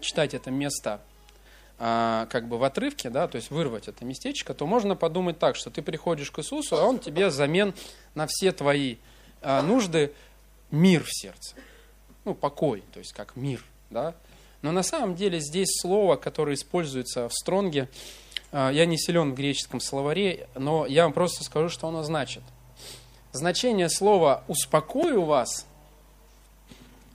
[0.02, 1.02] читать это место
[1.82, 5.72] как бы в отрывке, да, то есть вырвать это местечко, то можно подумать так, что
[5.72, 7.74] ты приходишь к Иисусу, а Он тебе взамен
[8.14, 8.98] на все твои
[9.42, 10.14] а, нужды
[10.70, 11.56] мир в сердце.
[12.24, 14.14] Ну, покой, то есть как мир, да.
[14.62, 17.90] Но на самом деле здесь слово, которое используется в Стронге,
[18.52, 22.44] а, я не силен в греческом словаре, но я вам просто скажу, что оно значит.
[23.32, 25.66] Значение слова «успокою вас»,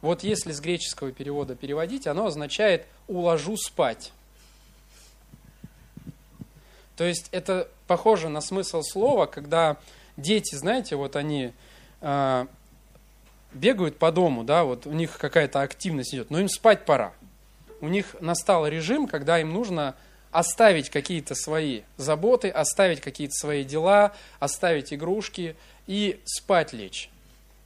[0.00, 4.12] вот если с греческого перевода переводить, оно означает «уложу спать».
[6.96, 9.76] То есть это похоже на смысл слова, когда
[10.16, 11.52] дети, знаете, вот они
[12.00, 12.46] э,
[13.52, 17.12] бегают по дому, да, вот у них какая-то активность идет, но им спать пора.
[17.80, 19.94] У них настал режим, когда им нужно
[20.30, 25.56] оставить какие-то свои заботы, оставить какие-то свои дела, оставить игрушки
[25.86, 27.10] и спать лечь.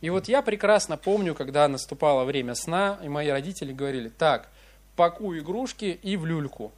[0.01, 4.49] И вот я прекрасно помню, когда наступало время сна, и мои родители говорили, так,
[4.97, 6.73] паку игрушки и в люльку.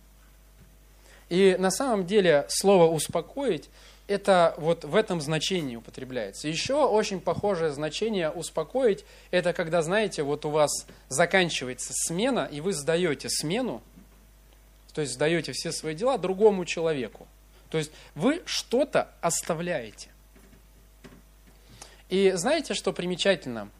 [1.32, 3.70] И на самом деле слово «успокоить»
[4.06, 6.46] это вот в этом значении употребляется.
[6.46, 10.70] Еще очень похожее значение «успокоить»– это когда, знаете, вот у вас
[11.08, 13.80] заканчивается смена, и вы сдаете смену,
[14.92, 17.26] то есть сдаете все свои дела другому человеку.
[17.70, 20.10] То есть вы что-то оставляете.
[22.10, 23.70] И знаете, что примечательно?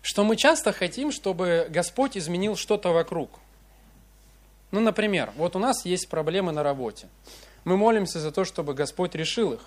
[0.00, 3.38] Что мы часто хотим, чтобы Господь изменил что-то вокруг.
[4.70, 7.08] Ну, например, вот у нас есть проблемы на работе.
[7.64, 9.60] Мы молимся за то, чтобы Господь решил их.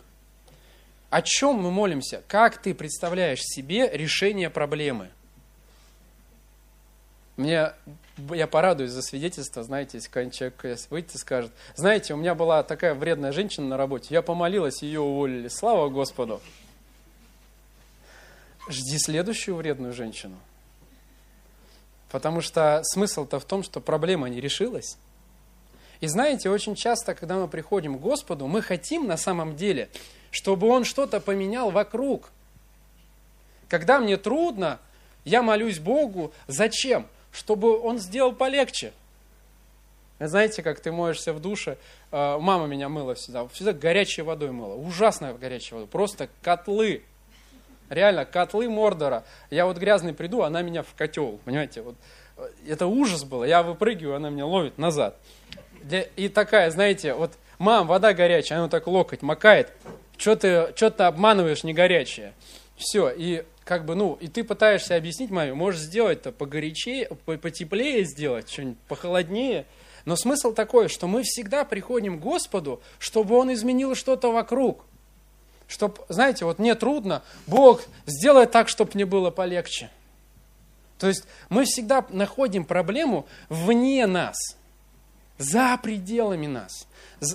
[1.09, 2.23] О чем мы молимся?
[2.27, 5.09] Как ты представляешь себе решение проблемы?
[7.35, 7.73] Мне,
[8.31, 12.61] я порадуюсь за свидетельство, знаете, если какой-нибудь человек выйдет и скажет, знаете, у меня была
[12.63, 16.41] такая вредная женщина на работе, я помолилась, ее уволили, слава Господу.
[18.69, 20.37] Жди следующую вредную женщину.
[22.13, 24.99] Потому что смысл-то в том, что проблема не решилась.
[25.99, 29.89] И знаете, очень часто, когда мы приходим к Господу, мы хотим на самом деле,
[30.29, 32.29] чтобы Он что-то поменял вокруг.
[33.67, 34.79] Когда мне трудно,
[35.25, 36.31] я молюсь Богу.
[36.45, 37.07] Зачем?
[37.31, 38.93] Чтобы Он сделал полегче.
[40.19, 41.79] Знаете, как ты моешься в душе?
[42.11, 43.47] А, мама меня мыла всегда.
[43.47, 44.75] Всегда горячей водой мыла.
[44.75, 45.87] Ужасно горячей водой.
[45.87, 47.01] Просто котлы.
[47.93, 49.23] Реально, котлы Мордора.
[49.49, 51.39] Я вот грязный приду, она меня в котел.
[51.45, 51.95] Понимаете, вот
[52.67, 53.43] это ужас было.
[53.43, 55.15] Я выпрыгиваю, она меня ловит назад
[56.15, 59.71] и такая, знаете, вот, мам, вода горячая, она так локоть макает,
[60.17, 62.33] что ты, что ты обманываешь, не горячая.
[62.77, 68.49] Все, и как бы, ну, и ты пытаешься объяснить маме, можешь сделать-то погорячее, потеплее сделать,
[68.49, 69.65] что-нибудь похолоднее.
[70.05, 74.85] Но смысл такой, что мы всегда приходим к Господу, чтобы Он изменил что-то вокруг.
[75.73, 79.89] Чтоб, знаете, вот мне трудно, Бог, сделай так, чтобы мне было полегче.
[80.99, 84.35] То есть мы всегда находим проблему вне нас–
[85.37, 86.87] за пределами нас.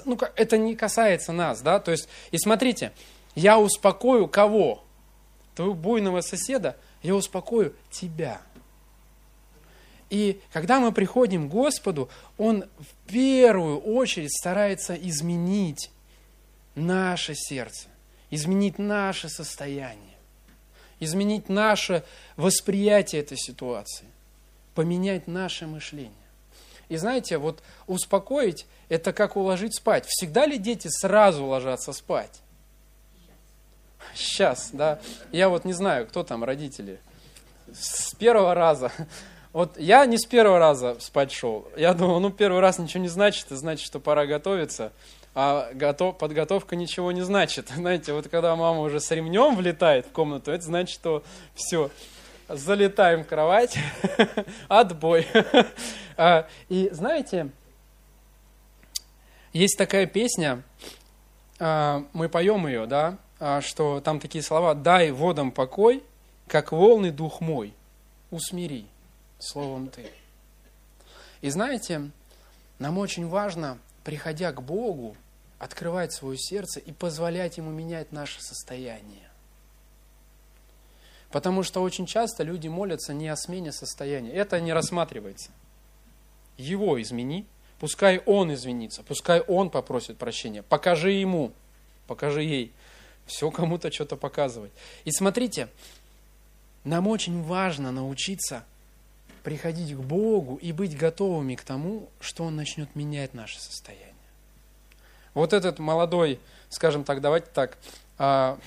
[0.05, 2.93] Ну, это не касается нас, да, то есть, и смотрите,
[3.35, 4.85] я успокою кого?
[5.55, 8.41] Твоего буйного соседа, я успокою тебя.
[10.11, 15.91] И когда мы приходим к Господу, Он в первую очередь старается изменить
[16.75, 17.89] наше сердце,
[18.31, 20.17] изменить наше состояние,
[21.01, 22.05] изменить наше
[22.37, 24.07] восприятие этой ситуации,
[24.75, 26.13] поменять наше мышление.
[26.89, 30.07] И знаете, вот успокоить– это как уложить спать.
[30.07, 32.41] Всегда ли дети сразу ложатся спать?
[34.15, 34.99] Сейчас, да.
[35.31, 36.99] Я вот не знаю, кто там родители.
[37.73, 38.91] С первого раза.
[39.53, 41.69] Вот я не с первого раза спать шел.
[41.77, 44.93] Я думал, ну первый раз ничего не значит, это значит, что пора готовиться.
[45.41, 47.69] А готов, подготовка ничего не значит.
[47.77, 51.23] Знаете, вот когда мама уже с ремнем влетает в комнату, это значит, что
[51.55, 51.93] все,
[52.49, 53.79] залетаем в кровать,
[54.69, 55.29] отбой.
[56.21, 57.51] А, и знаете,
[59.53, 60.65] есть такая песня,
[61.61, 66.03] а, мы поем ее, да, а, что там такие слова «Дай водам покой,
[66.49, 67.73] как волны дух мой,
[68.33, 68.87] усмири
[69.39, 70.11] словом ты».
[71.41, 72.11] И знаете,
[72.81, 75.15] нам очень важно, приходя к Богу,
[75.59, 79.29] открывать свое сердце и позволять Ему менять наше состояние.
[81.31, 84.33] Потому что очень часто люди молятся не о смене состояния.
[84.33, 85.51] Это не рассматривается.
[86.57, 87.47] Его измени,
[87.79, 90.63] пускай он извинится, пускай он попросит прощения.
[90.63, 91.53] Покажи ему,
[92.07, 92.73] покажи ей.
[93.27, 94.73] Все кому-то что-то показывать.
[95.05, 95.69] И смотрите,
[96.85, 98.65] нам очень важно научиться
[99.43, 104.15] приходить к Богу и быть готовыми к тому, что Он начнет менять наше состояние.
[105.39, 107.79] Вот этот молодой, скажем так, давайте так,
[108.19, 108.59] а,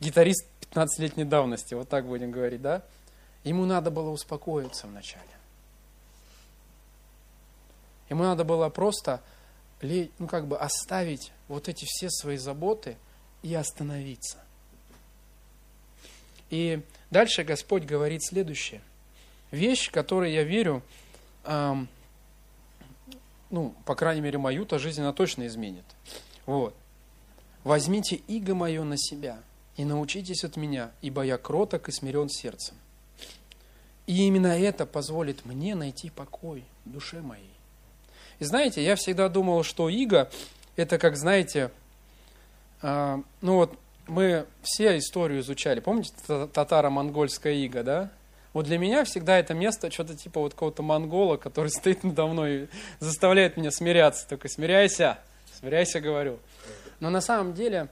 [0.00, 2.82] гитарист 15-летней давности, вот так будем говорить, да?
[3.44, 5.28] Ему надо было успокоиться вначале.
[8.08, 9.20] Ему надо было просто
[9.82, 12.96] ну, как бы оставить вот эти все свои заботы
[13.42, 14.38] и остановиться.
[16.48, 18.80] И дальше Господь говорит следующее.
[19.50, 20.82] Вещь, которой я верю,
[23.50, 25.84] ну, по крайней мере, мою-то жизнь она точно изменит.
[26.46, 26.74] Вот.
[27.64, 29.38] Возьмите иго мое на себя
[29.76, 32.74] и научитесь от меня, ибо я кроток и смирен сердцем.
[34.06, 37.52] И именно это позволит мне найти покой в душе моей.
[38.38, 40.30] И знаете, я всегда думал, что иго–
[40.76, 41.70] это как, знаете,
[42.82, 45.80] э, ну вот мы все историю изучали.
[45.80, 48.10] Помните татаро-монгольская ига, да?
[48.52, 52.64] Вот для меня всегда это место что-то типа вот какого-то монгола, который стоит надо мной
[52.64, 52.68] и
[52.98, 54.28] заставляет меня смиряться.
[54.28, 55.18] Только смиряйся,
[55.58, 56.38] смиряйся, говорю.
[57.00, 57.88] Но на самом деле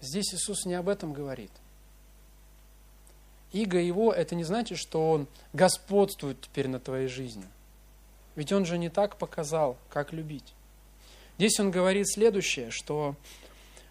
[0.00, 1.50] Здесь Иисус не об этом говорит.
[3.52, 7.46] Иго его, это не значит, что он господствует теперь над твоей жизнью.
[8.34, 10.54] Ведь он же не так показал, как любить.
[11.38, 13.14] Здесь он говорит следующее, что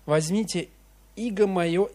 [0.06, 0.70] возьмите
[1.16, 1.90] иго мое,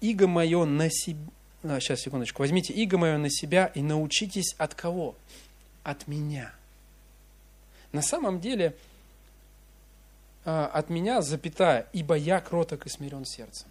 [0.00, 1.34] иго мое на себя, а,
[1.80, 5.14] сейчас, секундочку, возьмите иго мое на себя и научитесь от кого?
[5.82, 6.52] От меня.
[7.92, 8.74] На самом деле,
[10.44, 13.68] а, от меня, запятая, ибо я кроток и смирен сердцем.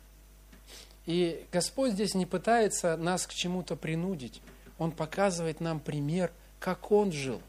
[1.05, 4.41] И Господь здесь не пытается нас к чему-то принудить.
[4.77, 7.41] Он показывает нам пример, как Он жил.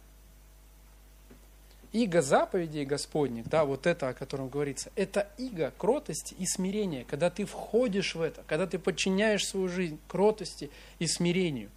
[1.95, 7.31] Иго заповедей Господних, да, вот это, о котором говорится, это иго кротости и смирения, когда
[7.31, 11.71] ты входишь в это, когда ты подчиняешь свою жизнь кротости и смирению.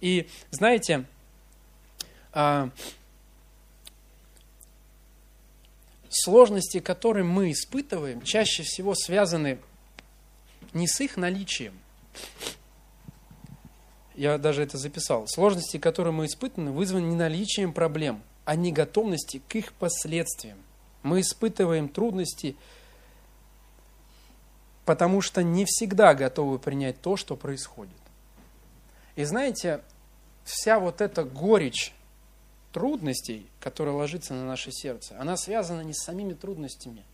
[0.00, 1.06] И знаете,
[2.32, 2.70] а,
[6.08, 9.58] сложности, которые мы испытываем, чаще всего связаны
[10.72, 11.76] не с их наличием.
[14.14, 15.26] Я даже это записал.
[15.26, 20.58] Сложности, которые мы испытываем, вызваны не наличием проблем, а не готовности к их последствиям.
[21.02, 22.56] Мы испытываем трудности,
[24.84, 27.92] потому что не всегда готовы принять то, что происходит.
[29.16, 29.82] И знаете,
[30.44, 31.94] вся вот эта горечь
[32.72, 37.04] трудностей, которая ложится на наше сердце, она связана не с самими трудностями,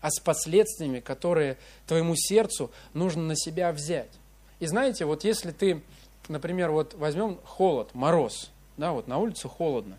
[0.00, 1.56] а с последствиями, которые
[1.86, 4.10] твоему сердцу нужно на себя взять.
[4.58, 5.82] И знаете, вот если ты,
[6.28, 9.98] например, вот возьмем холод, мороз, да, вот на улице холодно,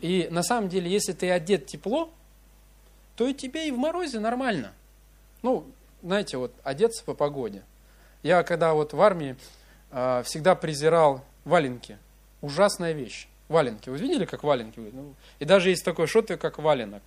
[0.00, 2.10] и на самом деле, если ты одет тепло,
[3.16, 4.72] то и тебе и в морозе нормально.
[5.42, 5.66] Ну,
[6.02, 7.62] знаете, вот одеться по погоде.
[8.22, 9.36] Я когда вот в армии
[9.90, 11.98] э, всегда презирал валенки.
[12.40, 13.90] Ужасная вещь валенки.
[13.90, 14.78] Вы видели, как валенки?
[14.78, 17.02] Ну, и даже есть такое что-то, как валенок.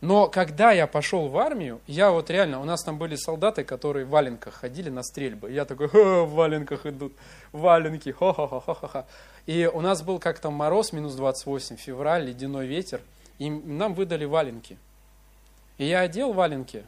[0.00, 4.06] Но когда я пошел в армию, я вот реально, у нас там были солдаты, которые
[4.06, 5.50] в валенках ходили на стрельбы.
[5.50, 7.12] Я такой, в валенках идут,
[7.52, 9.04] валенки, хо-хо-хо-хо-хо.
[9.44, 13.02] И у нас был как-то мороз, минус 28, февраль, ледяной ветер,
[13.38, 14.78] и нам выдали валенки.
[15.76, 16.84] И я одел валенки,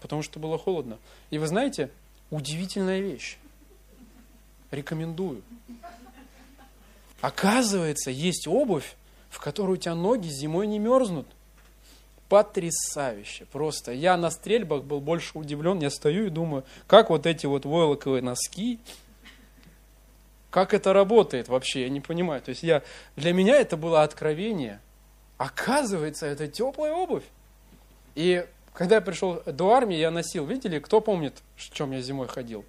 [0.00, 0.98] потому что было холодно.
[1.30, 1.90] И вы знаете,
[2.30, 3.38] удивительная вещь.
[4.70, 5.42] Рекомендую.
[7.20, 8.94] Оказывается, есть обувь,
[9.30, 11.26] в которой у тебя ноги зимой не мерзнут.
[12.32, 13.92] Потрясающе, просто.
[13.92, 18.22] Я на стрельбах был больше удивлен, я стою и думаю, как вот эти вот войлоковые
[18.22, 18.80] носки,
[20.48, 22.40] как это работает вообще, я не понимаю.
[22.40, 22.82] То есть я,
[23.16, 24.80] для меня это было откровение.
[25.36, 27.24] Оказывается, это теплая обувь.
[28.14, 32.28] И когда я пришел до армии, я носил, видели, кто помнит, в чем я зимой
[32.28, 32.64] ходил?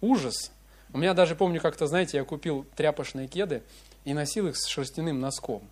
[0.00, 0.52] Ужас.
[0.92, 3.62] У меня даже помню, как-то, знаете, я купил тряпочные кеды,
[4.04, 5.62] и носил их с шерстяным носком.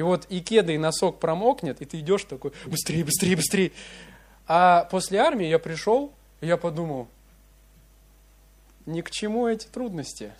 [0.00, 3.72] И вот и кеды, и носок промокнет, и ты идешь такой, быстрее, быстрее, быстрее.
[4.46, 7.06] А после армии я пришел, и я подумал,
[8.86, 10.32] ни к чему эти трудности.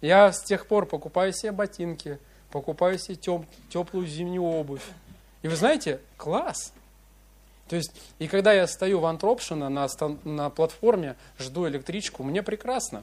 [0.00, 2.20] Я с тех пор покупаю себе ботинки,
[2.52, 4.86] покупаю себе теп, теплую зимнюю обувь.
[5.42, 6.72] И вы знаете, класс.
[7.66, 7.90] То есть,
[8.20, 9.88] и когда я стою в Антропшино на,
[10.22, 13.02] на платформе, жду электричку, мне прекрасно.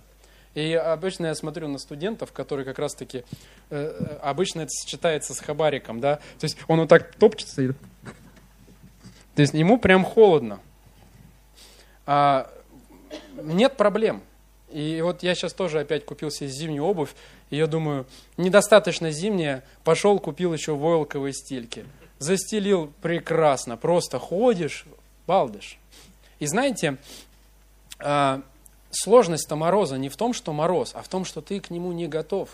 [0.55, 3.23] И обычно я смотрю на студентов, которые как раз-таки, э,
[3.71, 7.73] э, обычно это сочетается с хабариком, да, то есть он вот так топчется.
[9.35, 10.59] То есть ему прям холодно.
[12.05, 12.51] А,
[13.35, 14.21] нет проблем.
[14.69, 17.11] И вот я сейчас тоже опять купил себе зимнюю обувь,
[17.49, 21.85] и я думаю, недостаточно зимняя, пошел купил еще войлковые стельки.
[22.19, 24.85] Застелил прекрасно, просто ходишь,
[25.27, 25.77] балдыш.
[26.39, 26.97] И знаете,
[27.99, 28.41] а,
[28.95, 32.07] сложность-то мороза не в том, что мороз, а в том, что ты к нему не
[32.07, 32.49] готов.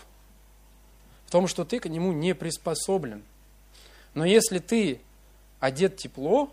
[1.26, 3.22] В том, что ты к нему не приспособлен.
[4.14, 5.00] Но если ты
[5.60, 6.50] одет тепло,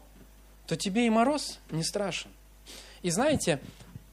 [0.67, 2.29] то тебе и мороз не страшен.
[3.01, 3.59] И знаете,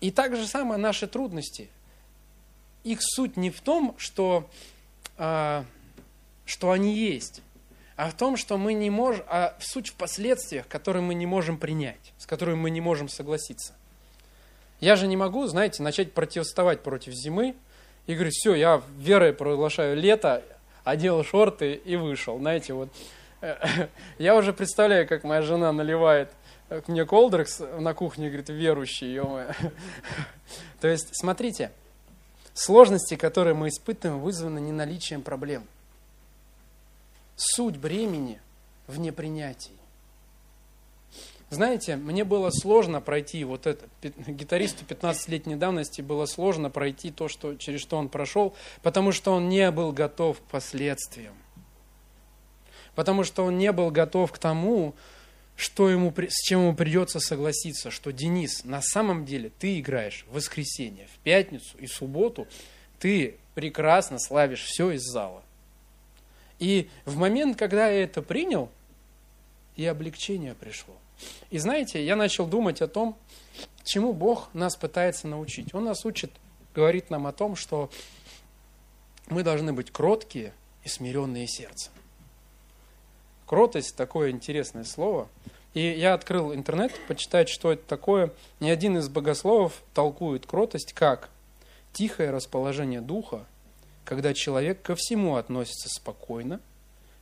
[0.01, 1.69] и так же самое наши трудности.
[2.85, 4.49] Их суть не в том, что,
[5.17, 5.65] а,
[6.45, 7.41] что они есть,
[7.97, 11.59] а в том, что мы не можем, а суть в последствиях, которые мы не можем
[11.59, 13.75] принять, с которыми мы не можем согласиться.
[14.81, 17.55] Я же не могу, знаете, начать протестовать против зимы
[18.07, 20.43] и говорить, все, я верой проглашаю лето,
[20.85, 22.39] одел шорты и вышел.
[22.39, 22.91] Знаете, вот
[24.19, 26.31] я уже представляю, как моя жена наливает
[26.87, 29.47] мне колдрекс на кухне, говорит, верующий, ё
[30.81, 31.71] То есть, смотрите,
[32.53, 35.67] сложности, которые мы испытываем, вызваны не наличием проблем.
[37.37, 38.41] Суть бремени
[38.87, 39.73] в непринятии.
[41.55, 47.55] Знаете, мне было сложно пройти вот это, гитаристу 15-летней давности было сложно пройти то, что,
[47.55, 51.35] через что он прошел, потому что он не был готов к последствиям.
[52.97, 54.95] Потому что он не был готов к тому,
[55.57, 60.35] что ему, с чем ему придется согласиться, что Денис, на самом деле ты играешь в
[60.35, 62.49] воскресенье, в пятницу и субботу,
[62.99, 65.45] ты прекрасно славишь все из зала.
[66.59, 68.71] И в момент, когда я это принял,
[69.77, 70.95] и облегчение пришло.
[71.51, 73.17] И знаете, я начал думать о том,
[73.85, 75.75] чему Бог нас пытается научить.
[75.75, 76.31] Он нас учит,
[76.75, 77.91] говорит нам о том, что
[79.29, 80.53] мы должны быть кроткие
[80.83, 81.93] и смиренные сердцем.
[83.47, 85.29] Кротость– такое интересное слово.
[85.75, 88.33] И я открыл интернет, почитать, что это такое.
[88.61, 91.29] Ни один из богословов толкует кротость как
[91.93, 93.45] тихое расположение духа,
[94.05, 96.61] когда человек ко всему относится спокойно,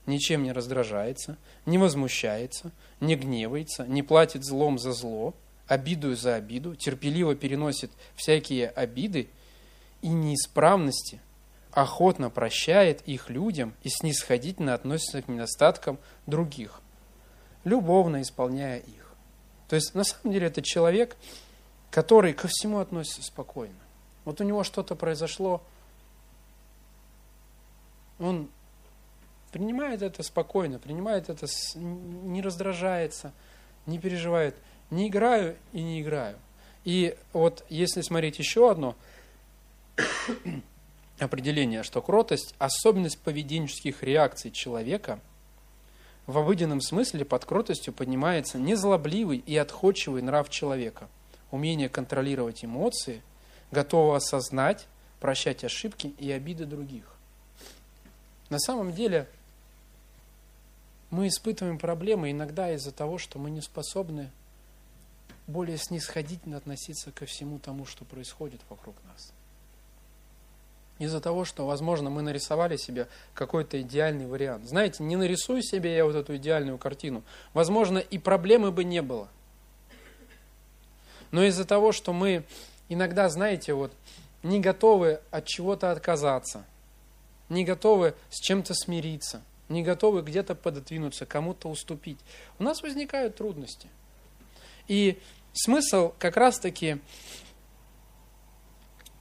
[0.06, 1.36] ничем не раздражается,
[1.66, 5.34] не возмущается, не гневается, не платит злом за зло,
[5.66, 9.28] обиду за обиду, терпеливо переносит всякие обиды
[10.00, 11.20] и неисправности–
[11.72, 16.80] охотно прощает их людям и снисходительно относится к недостаткам других,
[17.64, 19.14] любовно исполняя их.
[19.68, 21.16] То есть, на самом деле, это человек,
[21.90, 23.74] который ко всему относится спокойно.
[24.24, 25.62] Вот у него что-то произошло,
[28.18, 28.48] он
[29.52, 33.32] принимает это спокойно, принимает это, не раздражается,
[33.86, 34.56] не переживает.
[34.90, 36.36] Не играю и не играю.
[36.84, 38.96] И вот если смотреть еще одно,
[41.18, 45.20] определение, что кротость– особенность поведенческих реакций человека.
[46.26, 51.08] В обыденном смысле под кротостью поднимается незлобливый и отходчивый нрав человека,
[51.50, 53.22] умение контролировать эмоции,
[53.70, 54.86] готово осознать,
[55.20, 57.04] прощать ошибки и обиды других.
[58.50, 59.26] На самом деле
[61.12, 64.30] мы испытываем проблемы иногда из-за того, что мы не способны
[65.46, 69.32] более снисходительно относиться ко всему тому, что происходит вокруг нас
[70.98, 74.66] из-за того, что, возможно, мы нарисовали себе какой-то идеальный вариант.
[74.66, 77.22] Знаете, не нарисую себе я вот эту идеальную картину,
[77.54, 79.28] возможно, и проблемы бы не было.
[81.30, 82.44] Но из-за того, что мы
[82.88, 83.92] иногда, знаете, вот
[84.42, 86.64] не готовы от чего-то отказаться,
[87.48, 89.42] не готовы с чем-то смириться,
[89.72, 92.18] не готовы где-то пододвинуться, кому-то уступить,
[92.58, 93.88] у нас возникают трудности.
[94.88, 95.18] И
[95.52, 97.00] смысл как раз-таки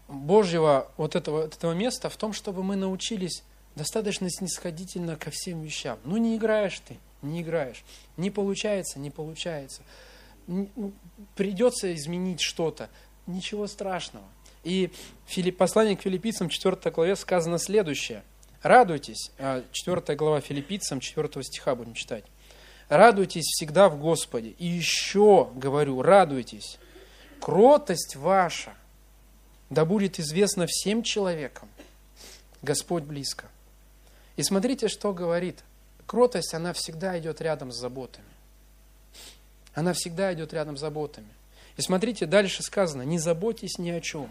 [0.07, 3.43] Божьего вот этого, этого места в том, чтобы мы научились
[3.75, 5.99] достаточно снисходительно ко всем вещам.
[6.03, 7.83] Ну, не играешь ты, не играешь.
[8.17, 9.83] Не получается, не получается.
[10.47, 10.69] Ну,
[11.35, 12.89] придется изменить что-то.
[13.27, 14.25] Ничего страшного.
[14.63, 14.91] И
[15.25, 18.23] в послании к филиппийцам 4 главе сказано следующее.
[18.61, 19.31] Радуйтесь,
[19.71, 22.25] 4 а, глава филиппийцам, 4 стиха будем читать.
[22.89, 24.49] Радуйтесь всегда в Господе.
[24.49, 26.77] И еще, говорю, радуйтесь.
[27.39, 28.75] Кротость ваша
[29.71, 31.69] да будет известно всем человекам,
[32.61, 33.45] Господь близко.
[34.35, 35.63] И смотрите, что говорит.
[36.05, 38.25] Кротость, она всегда идет рядом с заботами.
[39.73, 41.29] Она всегда идет рядом с заботами.
[41.77, 44.29] И смотрите, дальше сказано, не заботьтесь ни о чем,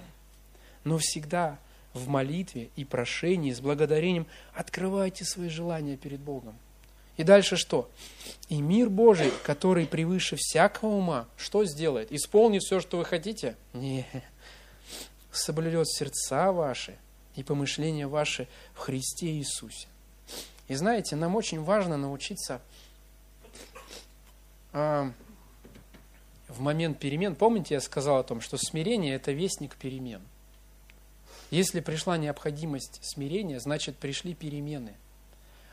[0.85, 1.59] но всегда
[1.93, 6.57] в молитве и прошении с благодарением открывайте свои желания перед Богом.
[7.17, 7.91] И дальше что?
[8.49, 12.13] И мир Божий, который превыше всякого ума, что сделает?
[12.13, 13.57] Исполнит все, что вы хотите?
[13.73, 14.07] Нет
[15.33, 16.97] соблюдет сердца ваши
[17.37, 19.89] и помышления ваши в Христе Иисусе.
[20.69, 22.61] И знаете, нам очень важно научиться
[24.73, 25.11] э,
[26.49, 27.35] в момент перемен.
[27.35, 30.23] Помните, я сказал о том, что смирение– это вестник перемен.
[31.51, 34.95] Если пришла необходимость смирения, значит пришли перемены.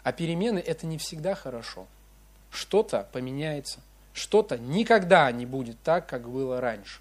[0.04, 1.86] А перемены– это не всегда хорошо.
[2.50, 3.80] Что-то поменяется,
[4.14, 7.00] что-то никогда не будет так, как было раньше.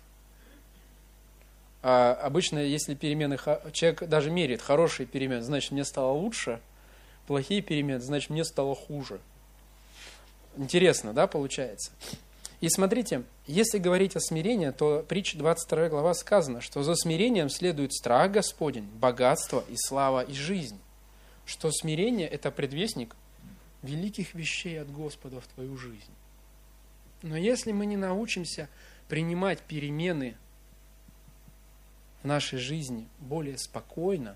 [1.83, 3.39] А обычно, если перемены,
[3.73, 6.61] человек даже меряет хорошие перемены, значит, мне стало лучше,
[7.27, 9.21] плохие перемены, значит, мне стало хуже.
[10.57, 11.93] Интересно, да, получается?
[12.67, 17.93] И смотрите, если говорить о смирении, то притча 22 глава сказано, что за смирением следует
[17.93, 20.81] страх Господень, богатство и слава и жизнь.
[21.45, 23.15] Что смирение– это предвестник
[23.85, 26.11] великих вещей от Господа в твою жизнь.
[27.23, 28.69] Но если мы не научимся
[29.07, 30.37] принимать перемены
[32.25, 34.35] нашей жизни более спокойно,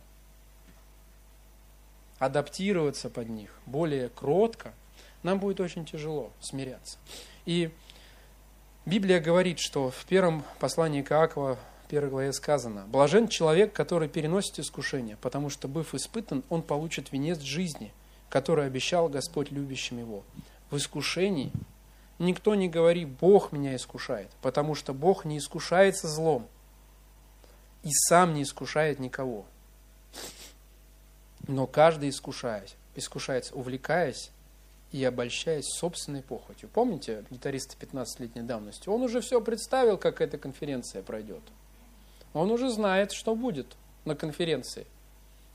[2.21, 4.73] адаптироваться под них более кротко,
[5.25, 6.97] нам будет очень тяжело смиряться.
[7.45, 7.73] И
[8.87, 11.59] Библия говорит, что в первом послании к Иакова,
[11.89, 17.41] первой главе сказано, «Блажен человек, который переносит искушение, потому что, быв испытан, он получит венец
[17.41, 17.93] жизни,
[18.29, 20.23] который обещал Господь любящим его».
[20.71, 21.53] В искушении
[22.19, 26.47] никто не говорит «Бог меня искушает», потому что Бог не искушается злом–
[27.83, 29.47] и сам не искушает никого.
[31.49, 34.31] Но каждый искушаясь, искушается, увлекаясь
[34.93, 36.69] и обольщаясь собственной похотью.
[36.69, 38.89] Помните гитариста 15-летней давности?
[38.89, 41.43] Он уже все представил, как эта конференция пройдет.
[42.33, 43.67] Он уже знает, что будет
[44.05, 44.87] на конференции.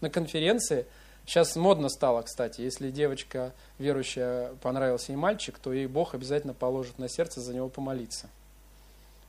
[0.01, 0.85] На конференции,
[1.25, 6.99] сейчас модно стало, кстати, если девочка верующая понравился ей мальчик, то ей Бог обязательно положит
[6.99, 8.29] на сердце за него помолиться.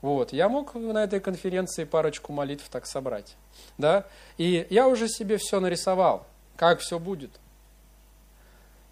[0.02, 3.34] Вот, я мог на этой конференции парочку молитв так собрать,
[3.78, 6.26] да, и я уже себе все нарисовал,
[6.56, 7.30] как все будет.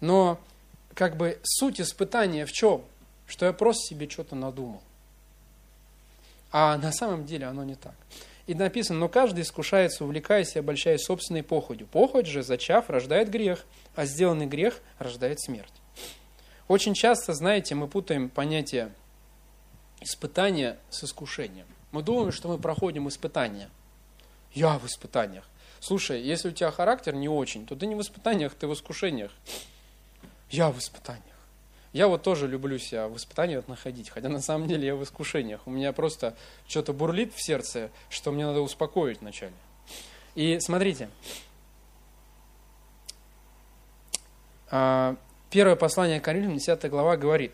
[0.01, 0.39] Но
[0.95, 2.83] как бы суть испытания в чем?
[3.27, 4.81] Что я просто себе что-то надумал.
[6.51, 7.95] А на самом деле оно не так.
[8.47, 11.87] И написано, но каждый искушается, увлекаясь и обольщаясь собственной походью.
[11.87, 13.65] Похоть же, зачав, рождает грех,
[13.95, 15.73] а сделанный грех рождает смерть.
[16.67, 18.91] Очень часто, знаете, мы путаем понятие
[20.01, 21.67] испытания с искушением.
[21.91, 23.69] Мы думаем, что мы проходим испытания.
[24.53, 25.45] Я в испытаниях.
[25.79, 29.31] Слушай, если у тебя характер не очень, то ты не в испытаниях, ты в искушениях.
[30.55, 31.21] Я в испытаниях.
[31.91, 35.67] Я вот тоже люблю себя в испытаниях находить, хотя на самом деле я в искушениях.
[35.67, 36.33] У меня просто
[36.65, 39.51] что-то бурлит в сердце, что мне надо успокоить вначале.
[40.33, 41.09] И смотрите,
[44.71, 45.17] а,
[45.49, 47.53] первое послание Коринфянам, 10 глава, говорит,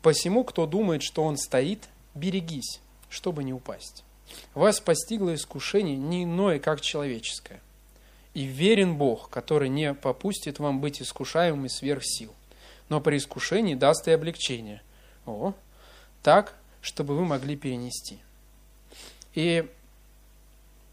[0.00, 4.04] «Посему, кто думает, что он стоит, берегись, чтобы не упасть.
[4.54, 7.60] Вас постигло искушение не иное, как человеческое.
[8.38, 12.32] И верен Бог, который не попустит вам быть искушаемыми сверх сил,
[12.88, 14.80] но при искушении даст и облегчение.
[15.26, 15.54] О,
[16.22, 18.20] так, чтобы вы могли перенести.
[19.34, 19.68] И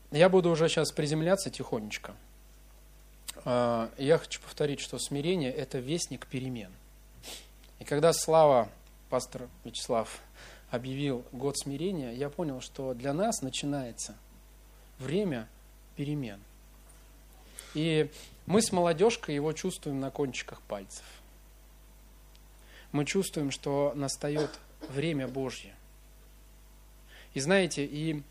[0.10, 2.16] я буду уже сейчас приземляться тихонечко.
[3.44, 6.72] А, я хочу повторить, что смирение– это вестник перемен.
[7.78, 8.70] И когда Слава,
[9.12, 10.20] пастор Вячеслав,
[10.72, 14.16] объявил год смирения, я понял, что для нас начинается
[14.98, 15.48] время
[15.96, 16.40] перемен–
[17.76, 18.10] и
[18.48, 21.06] мы с молодежкой его чувствуем на кончиках пальцев.
[22.92, 24.50] Мы чувствуем, что настает
[24.90, 25.74] время Божье.
[27.34, 28.24] И знаете, и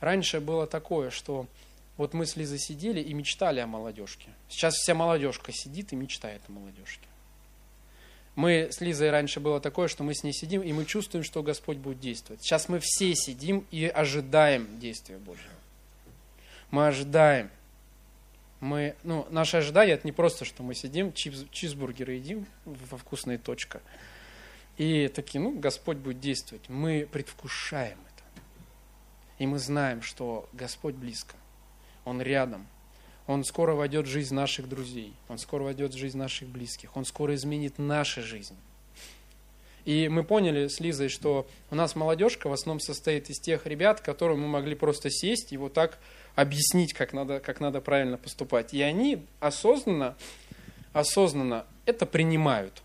[0.00, 1.46] раньше было такое, что
[1.96, 4.28] вот мы с Лизой сидели и мечтали о молодежке.
[4.48, 7.06] Сейчас вся молодежка сидит и мечтает о молодежке.
[8.34, 11.44] Мы с Лизой раньше было такое, что мы с ней сидим, и мы чувствуем, что
[11.44, 12.42] Господь будет действовать.
[12.42, 15.54] Сейчас мы все сидим и ожидаем действия Божьего.
[16.72, 17.50] Мы ожидаем–
[18.64, 23.36] мы, ну, наше ожидание это не просто, что мы сидим, чиз, чизбургеры едим во вкусная
[23.36, 23.82] точка.
[24.78, 26.68] И такие, ну, Господь будет действовать.
[26.68, 28.42] Мы предвкушаем это.
[29.38, 31.36] И мы знаем, что Господь близко.
[32.06, 32.66] Он рядом.
[33.26, 35.12] Он скоро войдет в жизнь наших друзей.
[35.28, 36.96] Он скоро войдет в жизнь наших близких.
[36.96, 38.56] Он скоро изменит нашу жизнь.
[39.84, 44.00] И мы поняли с Лизой, что у нас молодежка в основном состоит из тех ребят,
[44.00, 45.98] которым мы могли просто сесть и вот так
[46.34, 48.74] объяснить, как надо, как надо правильно поступать.
[48.74, 50.16] И они осознанно,
[50.92, 52.82] осознанно это принимают.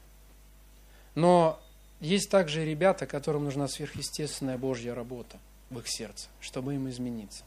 [1.16, 1.60] Но
[2.00, 5.38] есть также ребята, которым нужна сверхъестественная Божья работа
[5.70, 7.44] в их сердце, чтобы им измениться.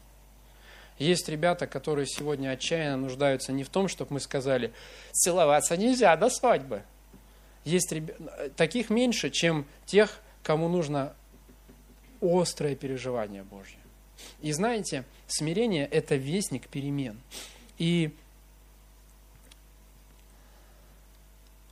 [0.99, 4.71] Есть ребята, которые сегодня отчаянно нуждаются не в том, чтобы мы сказали,
[5.11, 6.83] целоваться нельзя до свадьбы.
[7.65, 8.55] Есть ребят...
[8.55, 11.13] таких меньше, чем тех, кому нужно
[12.21, 13.77] острое переживание Божье.
[14.41, 17.19] И знаете, смирение– это вестник перемен.
[17.77, 18.13] И,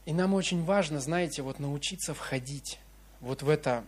[0.05, 2.79] и нам очень важно, знаете, вот научиться входить
[3.19, 3.83] вот в это,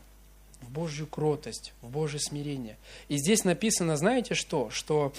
[0.62, 2.78] в Божью кротость, в Божье смирение.
[3.08, 4.70] И здесь написано, знаете что?
[4.70, 5.14] Что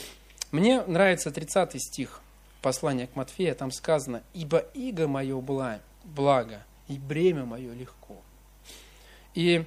[0.50, 2.20] мне нравится 30 стих
[2.62, 8.22] послания к Матфею, там сказано, «Ибо иго мое благо, и бремя мое легко».
[9.34, 9.66] И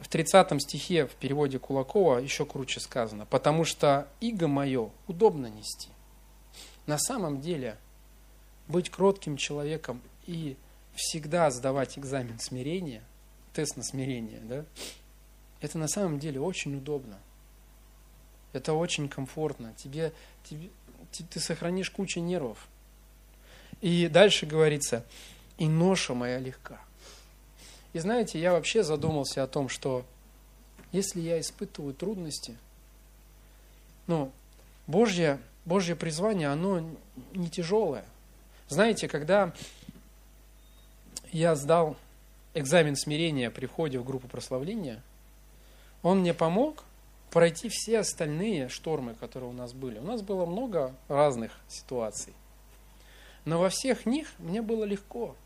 [0.00, 5.88] в 30 стихе в переводе Кулакова еще круче сказано, потому что иго мое удобно нести.
[6.86, 7.76] На самом деле,
[8.68, 10.56] быть кротким человеком и
[10.94, 13.02] всегда сдавать экзамен смирения,
[13.52, 14.64] тест на смирение, да,
[15.60, 17.18] это на самом деле очень удобно.
[18.52, 19.74] Это очень комфортно.
[19.76, 20.12] Тебе,
[20.44, 20.70] тебе,
[21.30, 22.68] ты сохранишь кучу нервов.
[23.80, 25.04] И дальше говорится,
[25.58, 26.80] и ноша моя легка.
[27.92, 30.04] И знаете, я вообще задумался о том, что
[30.92, 32.56] если я испытываю трудности,
[34.06, 34.30] ну,
[34.86, 36.82] Божье, Божье призвание, оно
[37.32, 38.04] не тяжелое.
[38.68, 39.52] Знаете, когда
[41.30, 41.96] я сдал
[42.54, 45.02] экзамен смирения при входе в группу прославления,
[46.02, 46.84] он мне помог
[47.30, 49.98] пройти все остальные штормы, которые у нас были.
[49.98, 52.32] У нас было много разных ситуаций.
[53.44, 55.36] Но во всех них мне было легко.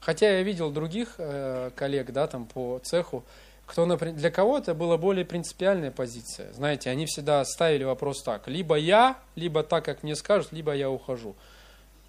[0.00, 3.24] Хотя я видел других э, коллег, да, там по цеху,
[3.66, 6.52] кто, например, для кого это была более принципиальная позиция.
[6.54, 8.48] Знаете, они всегда ставили вопрос так.
[8.48, 11.36] Либо я, либо так, как мне скажут, либо я ухожу.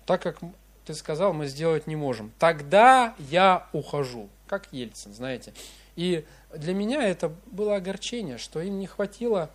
[0.06, 0.40] Так как
[0.86, 2.32] ты сказал, мы сделать не можем.
[2.40, 5.54] Тогда я ухожу, как Ельцин, знаете.
[5.96, 6.26] И
[6.56, 9.50] для меня это было огорчение, что им не хватило,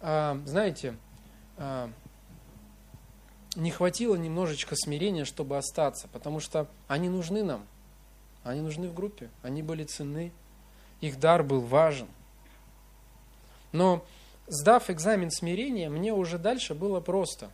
[0.00, 0.94] а, знаете,
[1.56, 1.90] а,
[3.56, 7.66] не хватило немножечко смирения, чтобы остаться, потому что они нужны нам,
[8.44, 10.32] они нужны в группе, они были ценны,
[11.00, 12.06] их дар был важен.
[13.72, 14.04] Но
[14.46, 17.50] сдав экзамен смирения, мне уже дальше было просто.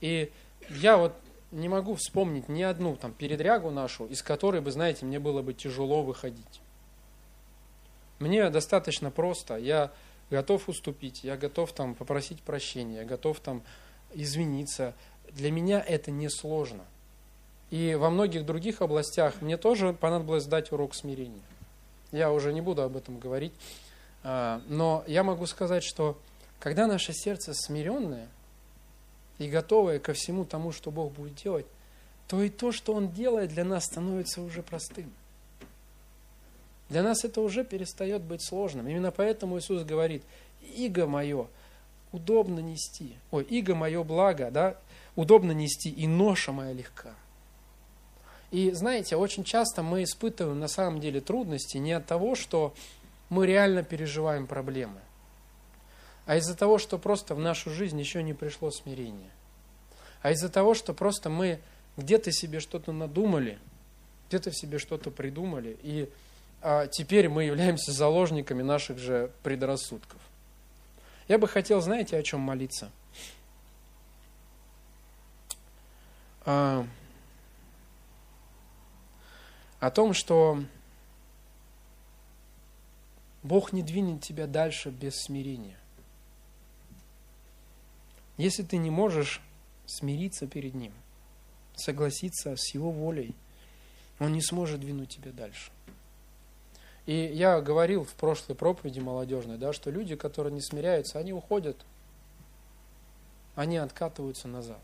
[0.00, 0.32] И
[0.70, 1.14] я вот
[1.50, 5.52] не могу вспомнить ни одну там передрягу нашу, из которой бы, знаете, мне было бы
[5.52, 6.60] тяжело выходить.
[8.18, 9.56] Мне достаточно просто.
[9.56, 9.90] Я
[10.30, 13.62] готов уступить, я готов там попросить прощения, я готов там
[14.12, 14.94] извиниться.
[15.34, 16.84] Для меня это не сложно.
[17.70, 21.42] И во многих других областях мне тоже понадобилось сдать урок смирения.
[22.10, 23.52] Я уже не буду об этом говорить.
[24.22, 26.18] А, но я могу сказать, что
[26.58, 28.28] когда наше сердце смиренное
[29.38, 31.66] и готовое ко всему тому, что Бог будет делать,
[32.28, 35.12] то и то, что Он делает, для нас становится уже простым.
[36.88, 38.88] Для нас это уже перестает быть сложным.
[38.88, 40.24] Именно поэтому Иисус говорит,
[40.76, 41.46] иго мое
[42.12, 43.14] удобно нести.
[43.30, 44.76] Ой, иго мое благо, да,
[45.16, 47.14] удобно нести, и ноша моя легка.
[48.50, 52.74] И знаете, очень часто мы испытываем на самом деле трудности не от того, что
[53.28, 55.00] мы реально переживаем проблемы,
[56.26, 59.30] а из-за того, что просто в нашу жизнь еще не пришло смирение.
[60.22, 61.60] А из-за того, что просто мы
[61.96, 63.58] где-то себе что-то надумали,
[64.28, 66.10] где-то в себе что-то придумали, и
[66.62, 70.20] а теперь мы являемся заложниками наших же предрассудков.
[71.26, 72.90] Я бы хотел, знаете, о чем молиться?
[76.44, 76.86] А,
[79.78, 80.62] о том, что
[83.42, 85.78] Бог не двинет тебя дальше без смирения.
[88.36, 89.42] Если ты не можешь
[89.86, 90.92] смириться перед Ним,
[91.74, 93.34] согласиться с Его волей,
[94.18, 95.70] Он не сможет двинуть тебя дальше.
[97.06, 101.84] И я говорил в прошлой проповеди молодежной, да, что люди, которые не смиряются, они уходят,
[103.56, 104.80] они откатываются назад.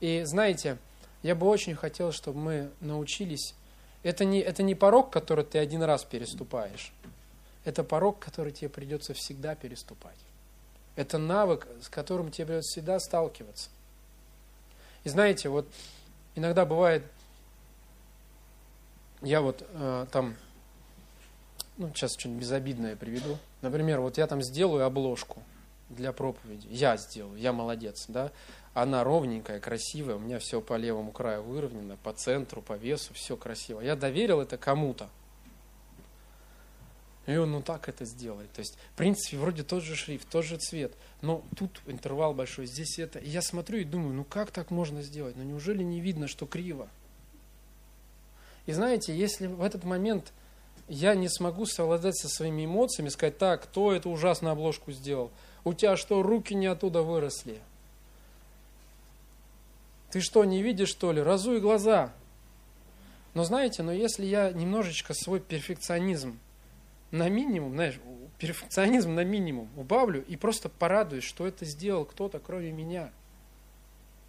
[0.00, 0.78] И знаете,
[1.22, 3.54] я бы очень хотел, чтобы мы научились.
[4.02, 6.92] Это не, это не порог, который ты один раз переступаешь.
[7.64, 10.18] Это порог, который тебе придется всегда переступать.
[10.96, 13.70] Это навык, с которым тебе придется всегда сталкиваться.
[15.04, 15.66] И знаете, вот
[16.34, 17.04] иногда бывает,
[19.22, 20.36] я вот э, там
[21.76, 23.38] ну, сейчас что-нибудь безобидное приведу.
[23.62, 25.42] Например, вот я там сделаю обложку
[25.88, 26.68] для проповеди.
[26.70, 28.30] Я сделаю, я молодец, да.
[28.74, 33.36] Она ровненькая, красивая, у меня все по левому краю выровнено, по центру, по весу, все
[33.36, 33.80] красиво.
[33.80, 35.08] Я доверил это кому-то.
[37.26, 38.52] И он ну так это сделает.
[38.52, 42.66] То есть, в принципе, вроде тот же шрифт, тот же цвет, но тут интервал большой,
[42.66, 43.20] здесь это.
[43.20, 45.36] И я смотрю и думаю, ну как так можно сделать?
[45.36, 46.88] Ну неужели не видно, что криво?
[48.66, 50.32] И знаете, если в этот момент
[50.88, 55.30] я не смогу совладать со своими эмоциями, сказать, так, кто эту ужасную обложку сделал?
[55.62, 57.60] У тебя что, руки не оттуда выросли?
[60.14, 61.20] Ты что, не видишь, что ли?
[61.20, 62.12] Разуй глаза.
[63.34, 66.38] Но знаете, но если я немножечко свой перфекционизм
[67.10, 67.98] на минимум, знаешь,
[68.38, 73.10] перфекционизм на минимум убавлю и просто порадуюсь, что это сделал кто-то, кроме меня.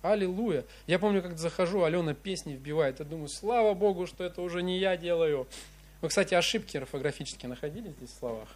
[0.01, 0.65] Аллилуйя.
[0.87, 4.79] Я помню, как захожу, Алена песни вбивает, я думаю, слава Богу, что это уже не
[4.79, 5.45] я делаю.
[6.01, 8.49] Вы, кстати, ошибки орфографические находили здесь в словах?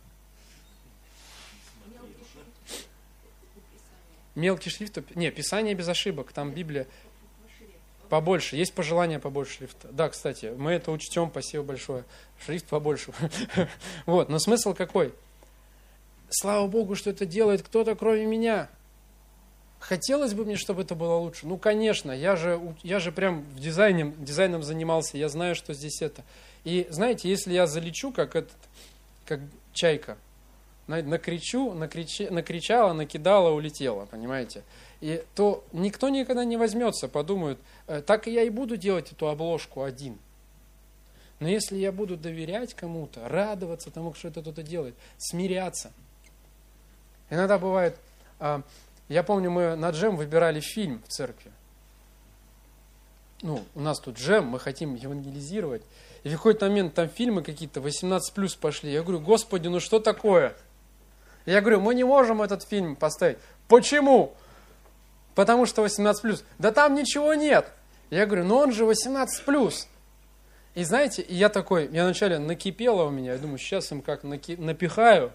[4.34, 5.16] Мелкий шрифт?
[5.16, 6.88] Не, Писание без ошибок, там Библия
[8.10, 8.55] побольше.
[8.55, 9.88] Есть пожелание побольше шрифта.
[9.91, 12.03] Да, кстати, мы это учтем, спасибо большое.
[12.45, 13.12] Шрифт побольше.
[14.05, 15.14] Вот, но смысл какой?
[16.30, 18.70] Слава Богу, что это делает кто-то, кроме меня.
[19.80, 21.47] Хотелось бы мне, чтобы это было лучше.
[21.47, 26.01] Ну, конечно, я же, я же прям в дизайне, дизайном занимался, я знаю, что здесь
[26.01, 26.24] это.
[26.66, 28.57] И знаете, если я залечу, как, этот,
[29.26, 29.39] как
[29.74, 30.18] чайка,
[30.90, 34.64] накричу, накричи, накричала, накидала, улетела, понимаете?
[35.02, 39.84] И то никто никогда не возьмется, подумают, «Э, так я и буду делать эту обложку
[39.84, 40.18] один.
[41.40, 45.92] Но если я буду доверять кому-то, радоваться тому, что это кто-то делает, смиряться.
[47.30, 47.96] Иногда бывает,
[48.40, 48.64] а,
[49.08, 51.52] я помню, мы на джем выбирали фильм в церкви.
[53.42, 55.84] Ну, у нас тут джем, мы хотим евангелизировать.
[56.24, 58.92] И в какой-то момент там фильмы какие-то 18 плюс пошли.
[58.92, 60.56] Я говорю, Господи, ну что такое?
[61.50, 63.39] Я говорю, мы не можем этот фильм поставить.
[63.68, 64.36] Почему?
[65.34, 66.43] Потому что 18 плюс.
[66.60, 67.72] Да там ничего нет.
[68.12, 69.88] Я говорю, ну он же 18 плюс.
[70.76, 74.58] И знаете, я такой, я вначале накипело у меня, я думаю, сейчас им как наки,
[74.58, 75.32] напихаю.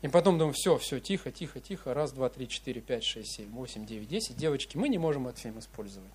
[0.00, 3.50] И потом думаю, все, все, тихо, тихо, тихо, раз, два, три, четыре, пять, шесть, семь,
[3.50, 4.38] восемь, девять, десять.
[4.38, 6.10] Девочки, мы не можем этот фильм использовать.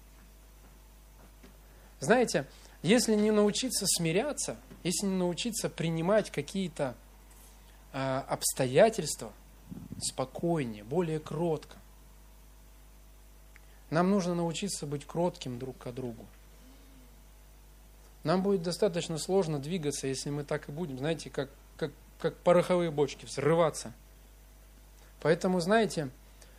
[1.99, 2.45] Знаете,
[2.81, 6.95] если не научиться смиряться, если не научиться принимать какие-то
[7.91, 9.31] обстоятельства
[10.01, 11.77] спокойнее, более кротко,
[13.89, 16.25] нам нужно научиться быть кротким друг к другу.
[18.23, 22.91] Нам будет достаточно сложно двигаться, если мы так и будем, знаете, как, как, как пороховые
[22.91, 23.93] бочки, взрываться.
[25.21, 26.09] Поэтому, знаете,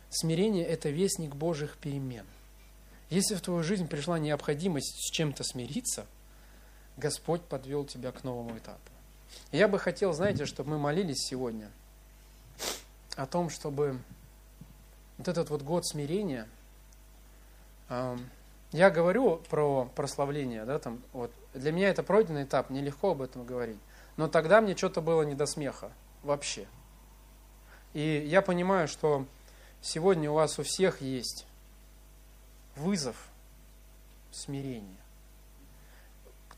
[0.09, 2.25] смирение– это вестник Божьих перемен.
[3.09, 6.05] Если в твою жизнь пришла необходимость с чем-то смириться,
[6.97, 8.90] Господь подвел тебя к новому этапу.
[9.51, 11.69] Я бы хотел, знаете, чтобы мы молились сегодня
[13.15, 13.99] о том, чтобы
[15.17, 16.47] вот этот вот год смирения,
[18.71, 23.21] я говорю про прославление, да, там, вот, для меня это пройденный этап, мне легко об
[23.21, 23.79] этом говорить.
[24.15, 25.91] Но тогда мне что-то было не до смеха
[26.23, 26.67] вообще.
[27.93, 29.25] И я понимаю, что
[29.81, 31.45] сегодня у вас у всех есть
[32.77, 33.17] вызов
[34.31, 35.00] смирения.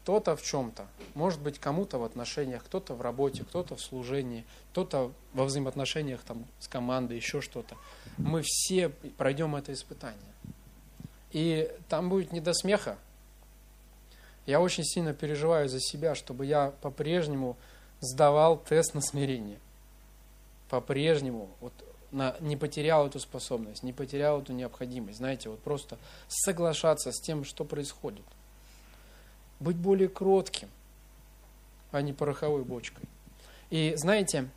[0.03, 5.13] Кто-то в чем-то, может быть, кому-то в отношениях, кто-то в работе, кто-то в служении, кто-то
[5.33, 7.77] во взаимоотношениях там, с командой, еще что-то.
[8.17, 10.19] Мы все пройдем это испытание.
[11.31, 12.97] И там будет не до смеха,
[14.45, 17.55] я очень сильно переживаю за себя, чтобы я по-прежнему
[18.01, 19.59] сдавал тест на смирение.
[20.69, 21.71] По-прежнему вот,
[22.11, 25.19] на, не потерял эту способность, не потерял эту необходимость.
[25.19, 25.97] Знаете, вот просто
[26.27, 28.25] соглашаться с тем, что происходит.
[29.63, 30.67] Быть более кротким,
[31.93, 33.05] а не пороховой бочкой.
[33.69, 34.49] И знаете,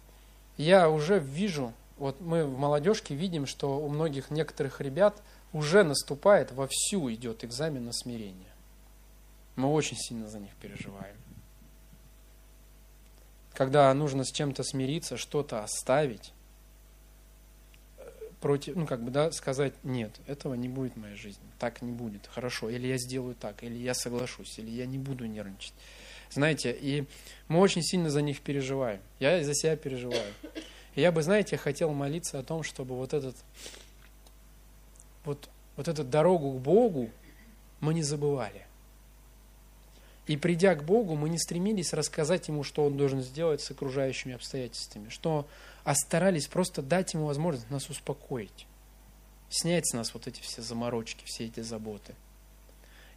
[0.56, 6.50] я уже вижу, вот мы в молодежке видим, что у многих некоторых ребят уже наступает,
[6.50, 8.50] вовсю идет экзамен на смирение.
[9.54, 11.16] Мы очень сильно за них переживаем.
[13.54, 16.32] Когда нужно с чем-то смириться, что-то оставить,
[18.46, 21.90] против, ну как бы, да, сказать, нет, этого не будет в моей жизни, так не
[21.90, 25.74] будет, хорошо, или я сделаю так, или я соглашусь, или я не буду нервничать.
[26.30, 27.06] Знаете, и
[27.48, 29.00] мы очень сильно за них переживаем.
[29.18, 30.32] Я за себя переживаю.
[30.94, 33.34] И я бы, знаете, хотел молиться о том, чтобы вот этот,
[35.24, 37.10] вот, вот эту дорогу к Богу
[37.80, 38.64] мы не забывали.
[40.28, 44.34] И придя к Богу, мы не стремились рассказать Ему, что Он должен сделать с окружающими
[44.34, 45.48] обстоятельствами, что,
[45.86, 48.66] а старались просто дать Ему возможность нас успокоить,
[49.48, 52.16] снять с нас вот эти все заморочки, все эти заботы.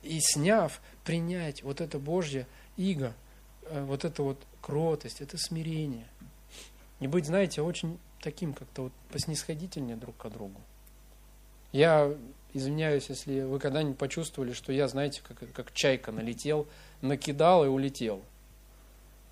[0.03, 2.45] И сняв, принять вот это Божье
[2.77, 3.15] иго,
[3.63, 6.07] э, вот это вот кротость, это смирение.
[6.99, 10.61] Не быть, знаете, очень таким как-то вот поснисходительнее друг к другу.
[11.71, 12.15] Я
[12.53, 16.67] извиняюсь, если вы когда-нибудь почувствовали, что я, знаете, как, как чайка налетел,
[17.01, 18.21] накидал и улетел.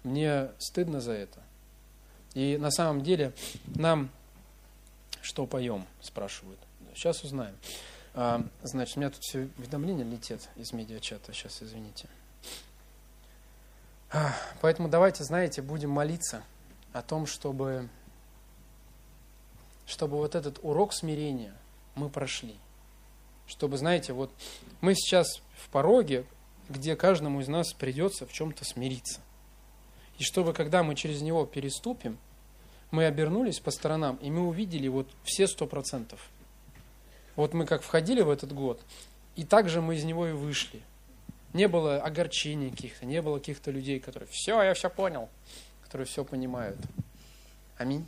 [0.02, 1.44] Мне стыдно за это.
[2.34, 3.34] И на самом деле
[3.76, 4.10] нам
[5.28, 6.60] что поем, спрашивают.
[6.96, 7.56] Сейчас узнаем.
[8.14, 11.34] А, значит, у меня тут все уведомления летят из медиачата.
[11.34, 12.08] Сейчас, извините.
[14.10, 16.44] А, поэтому давайте, знаете, будем молиться
[16.94, 17.90] о том, чтобы,
[19.86, 21.54] чтобы вот этот урок смирения
[21.96, 22.56] мы прошли.
[23.48, 24.32] Чтобы, знаете, вот
[24.80, 26.26] мы сейчас в пороге,
[26.70, 29.20] где каждому из нас придется в чем-то смириться.
[30.18, 32.18] И чтобы, когда мы через него переступим,
[32.92, 36.20] мы обернулись по сторонам, и мы увидели вот все сто процентов.
[37.36, 38.82] Вот мы как входили в этот год,
[39.36, 40.82] и также мы из него и вышли.
[41.54, 45.30] Не было огорчений каких-то, не было каких-то людей, которые «все, я все понял»,
[45.84, 46.78] которые все понимают.
[47.78, 48.06] Аминь.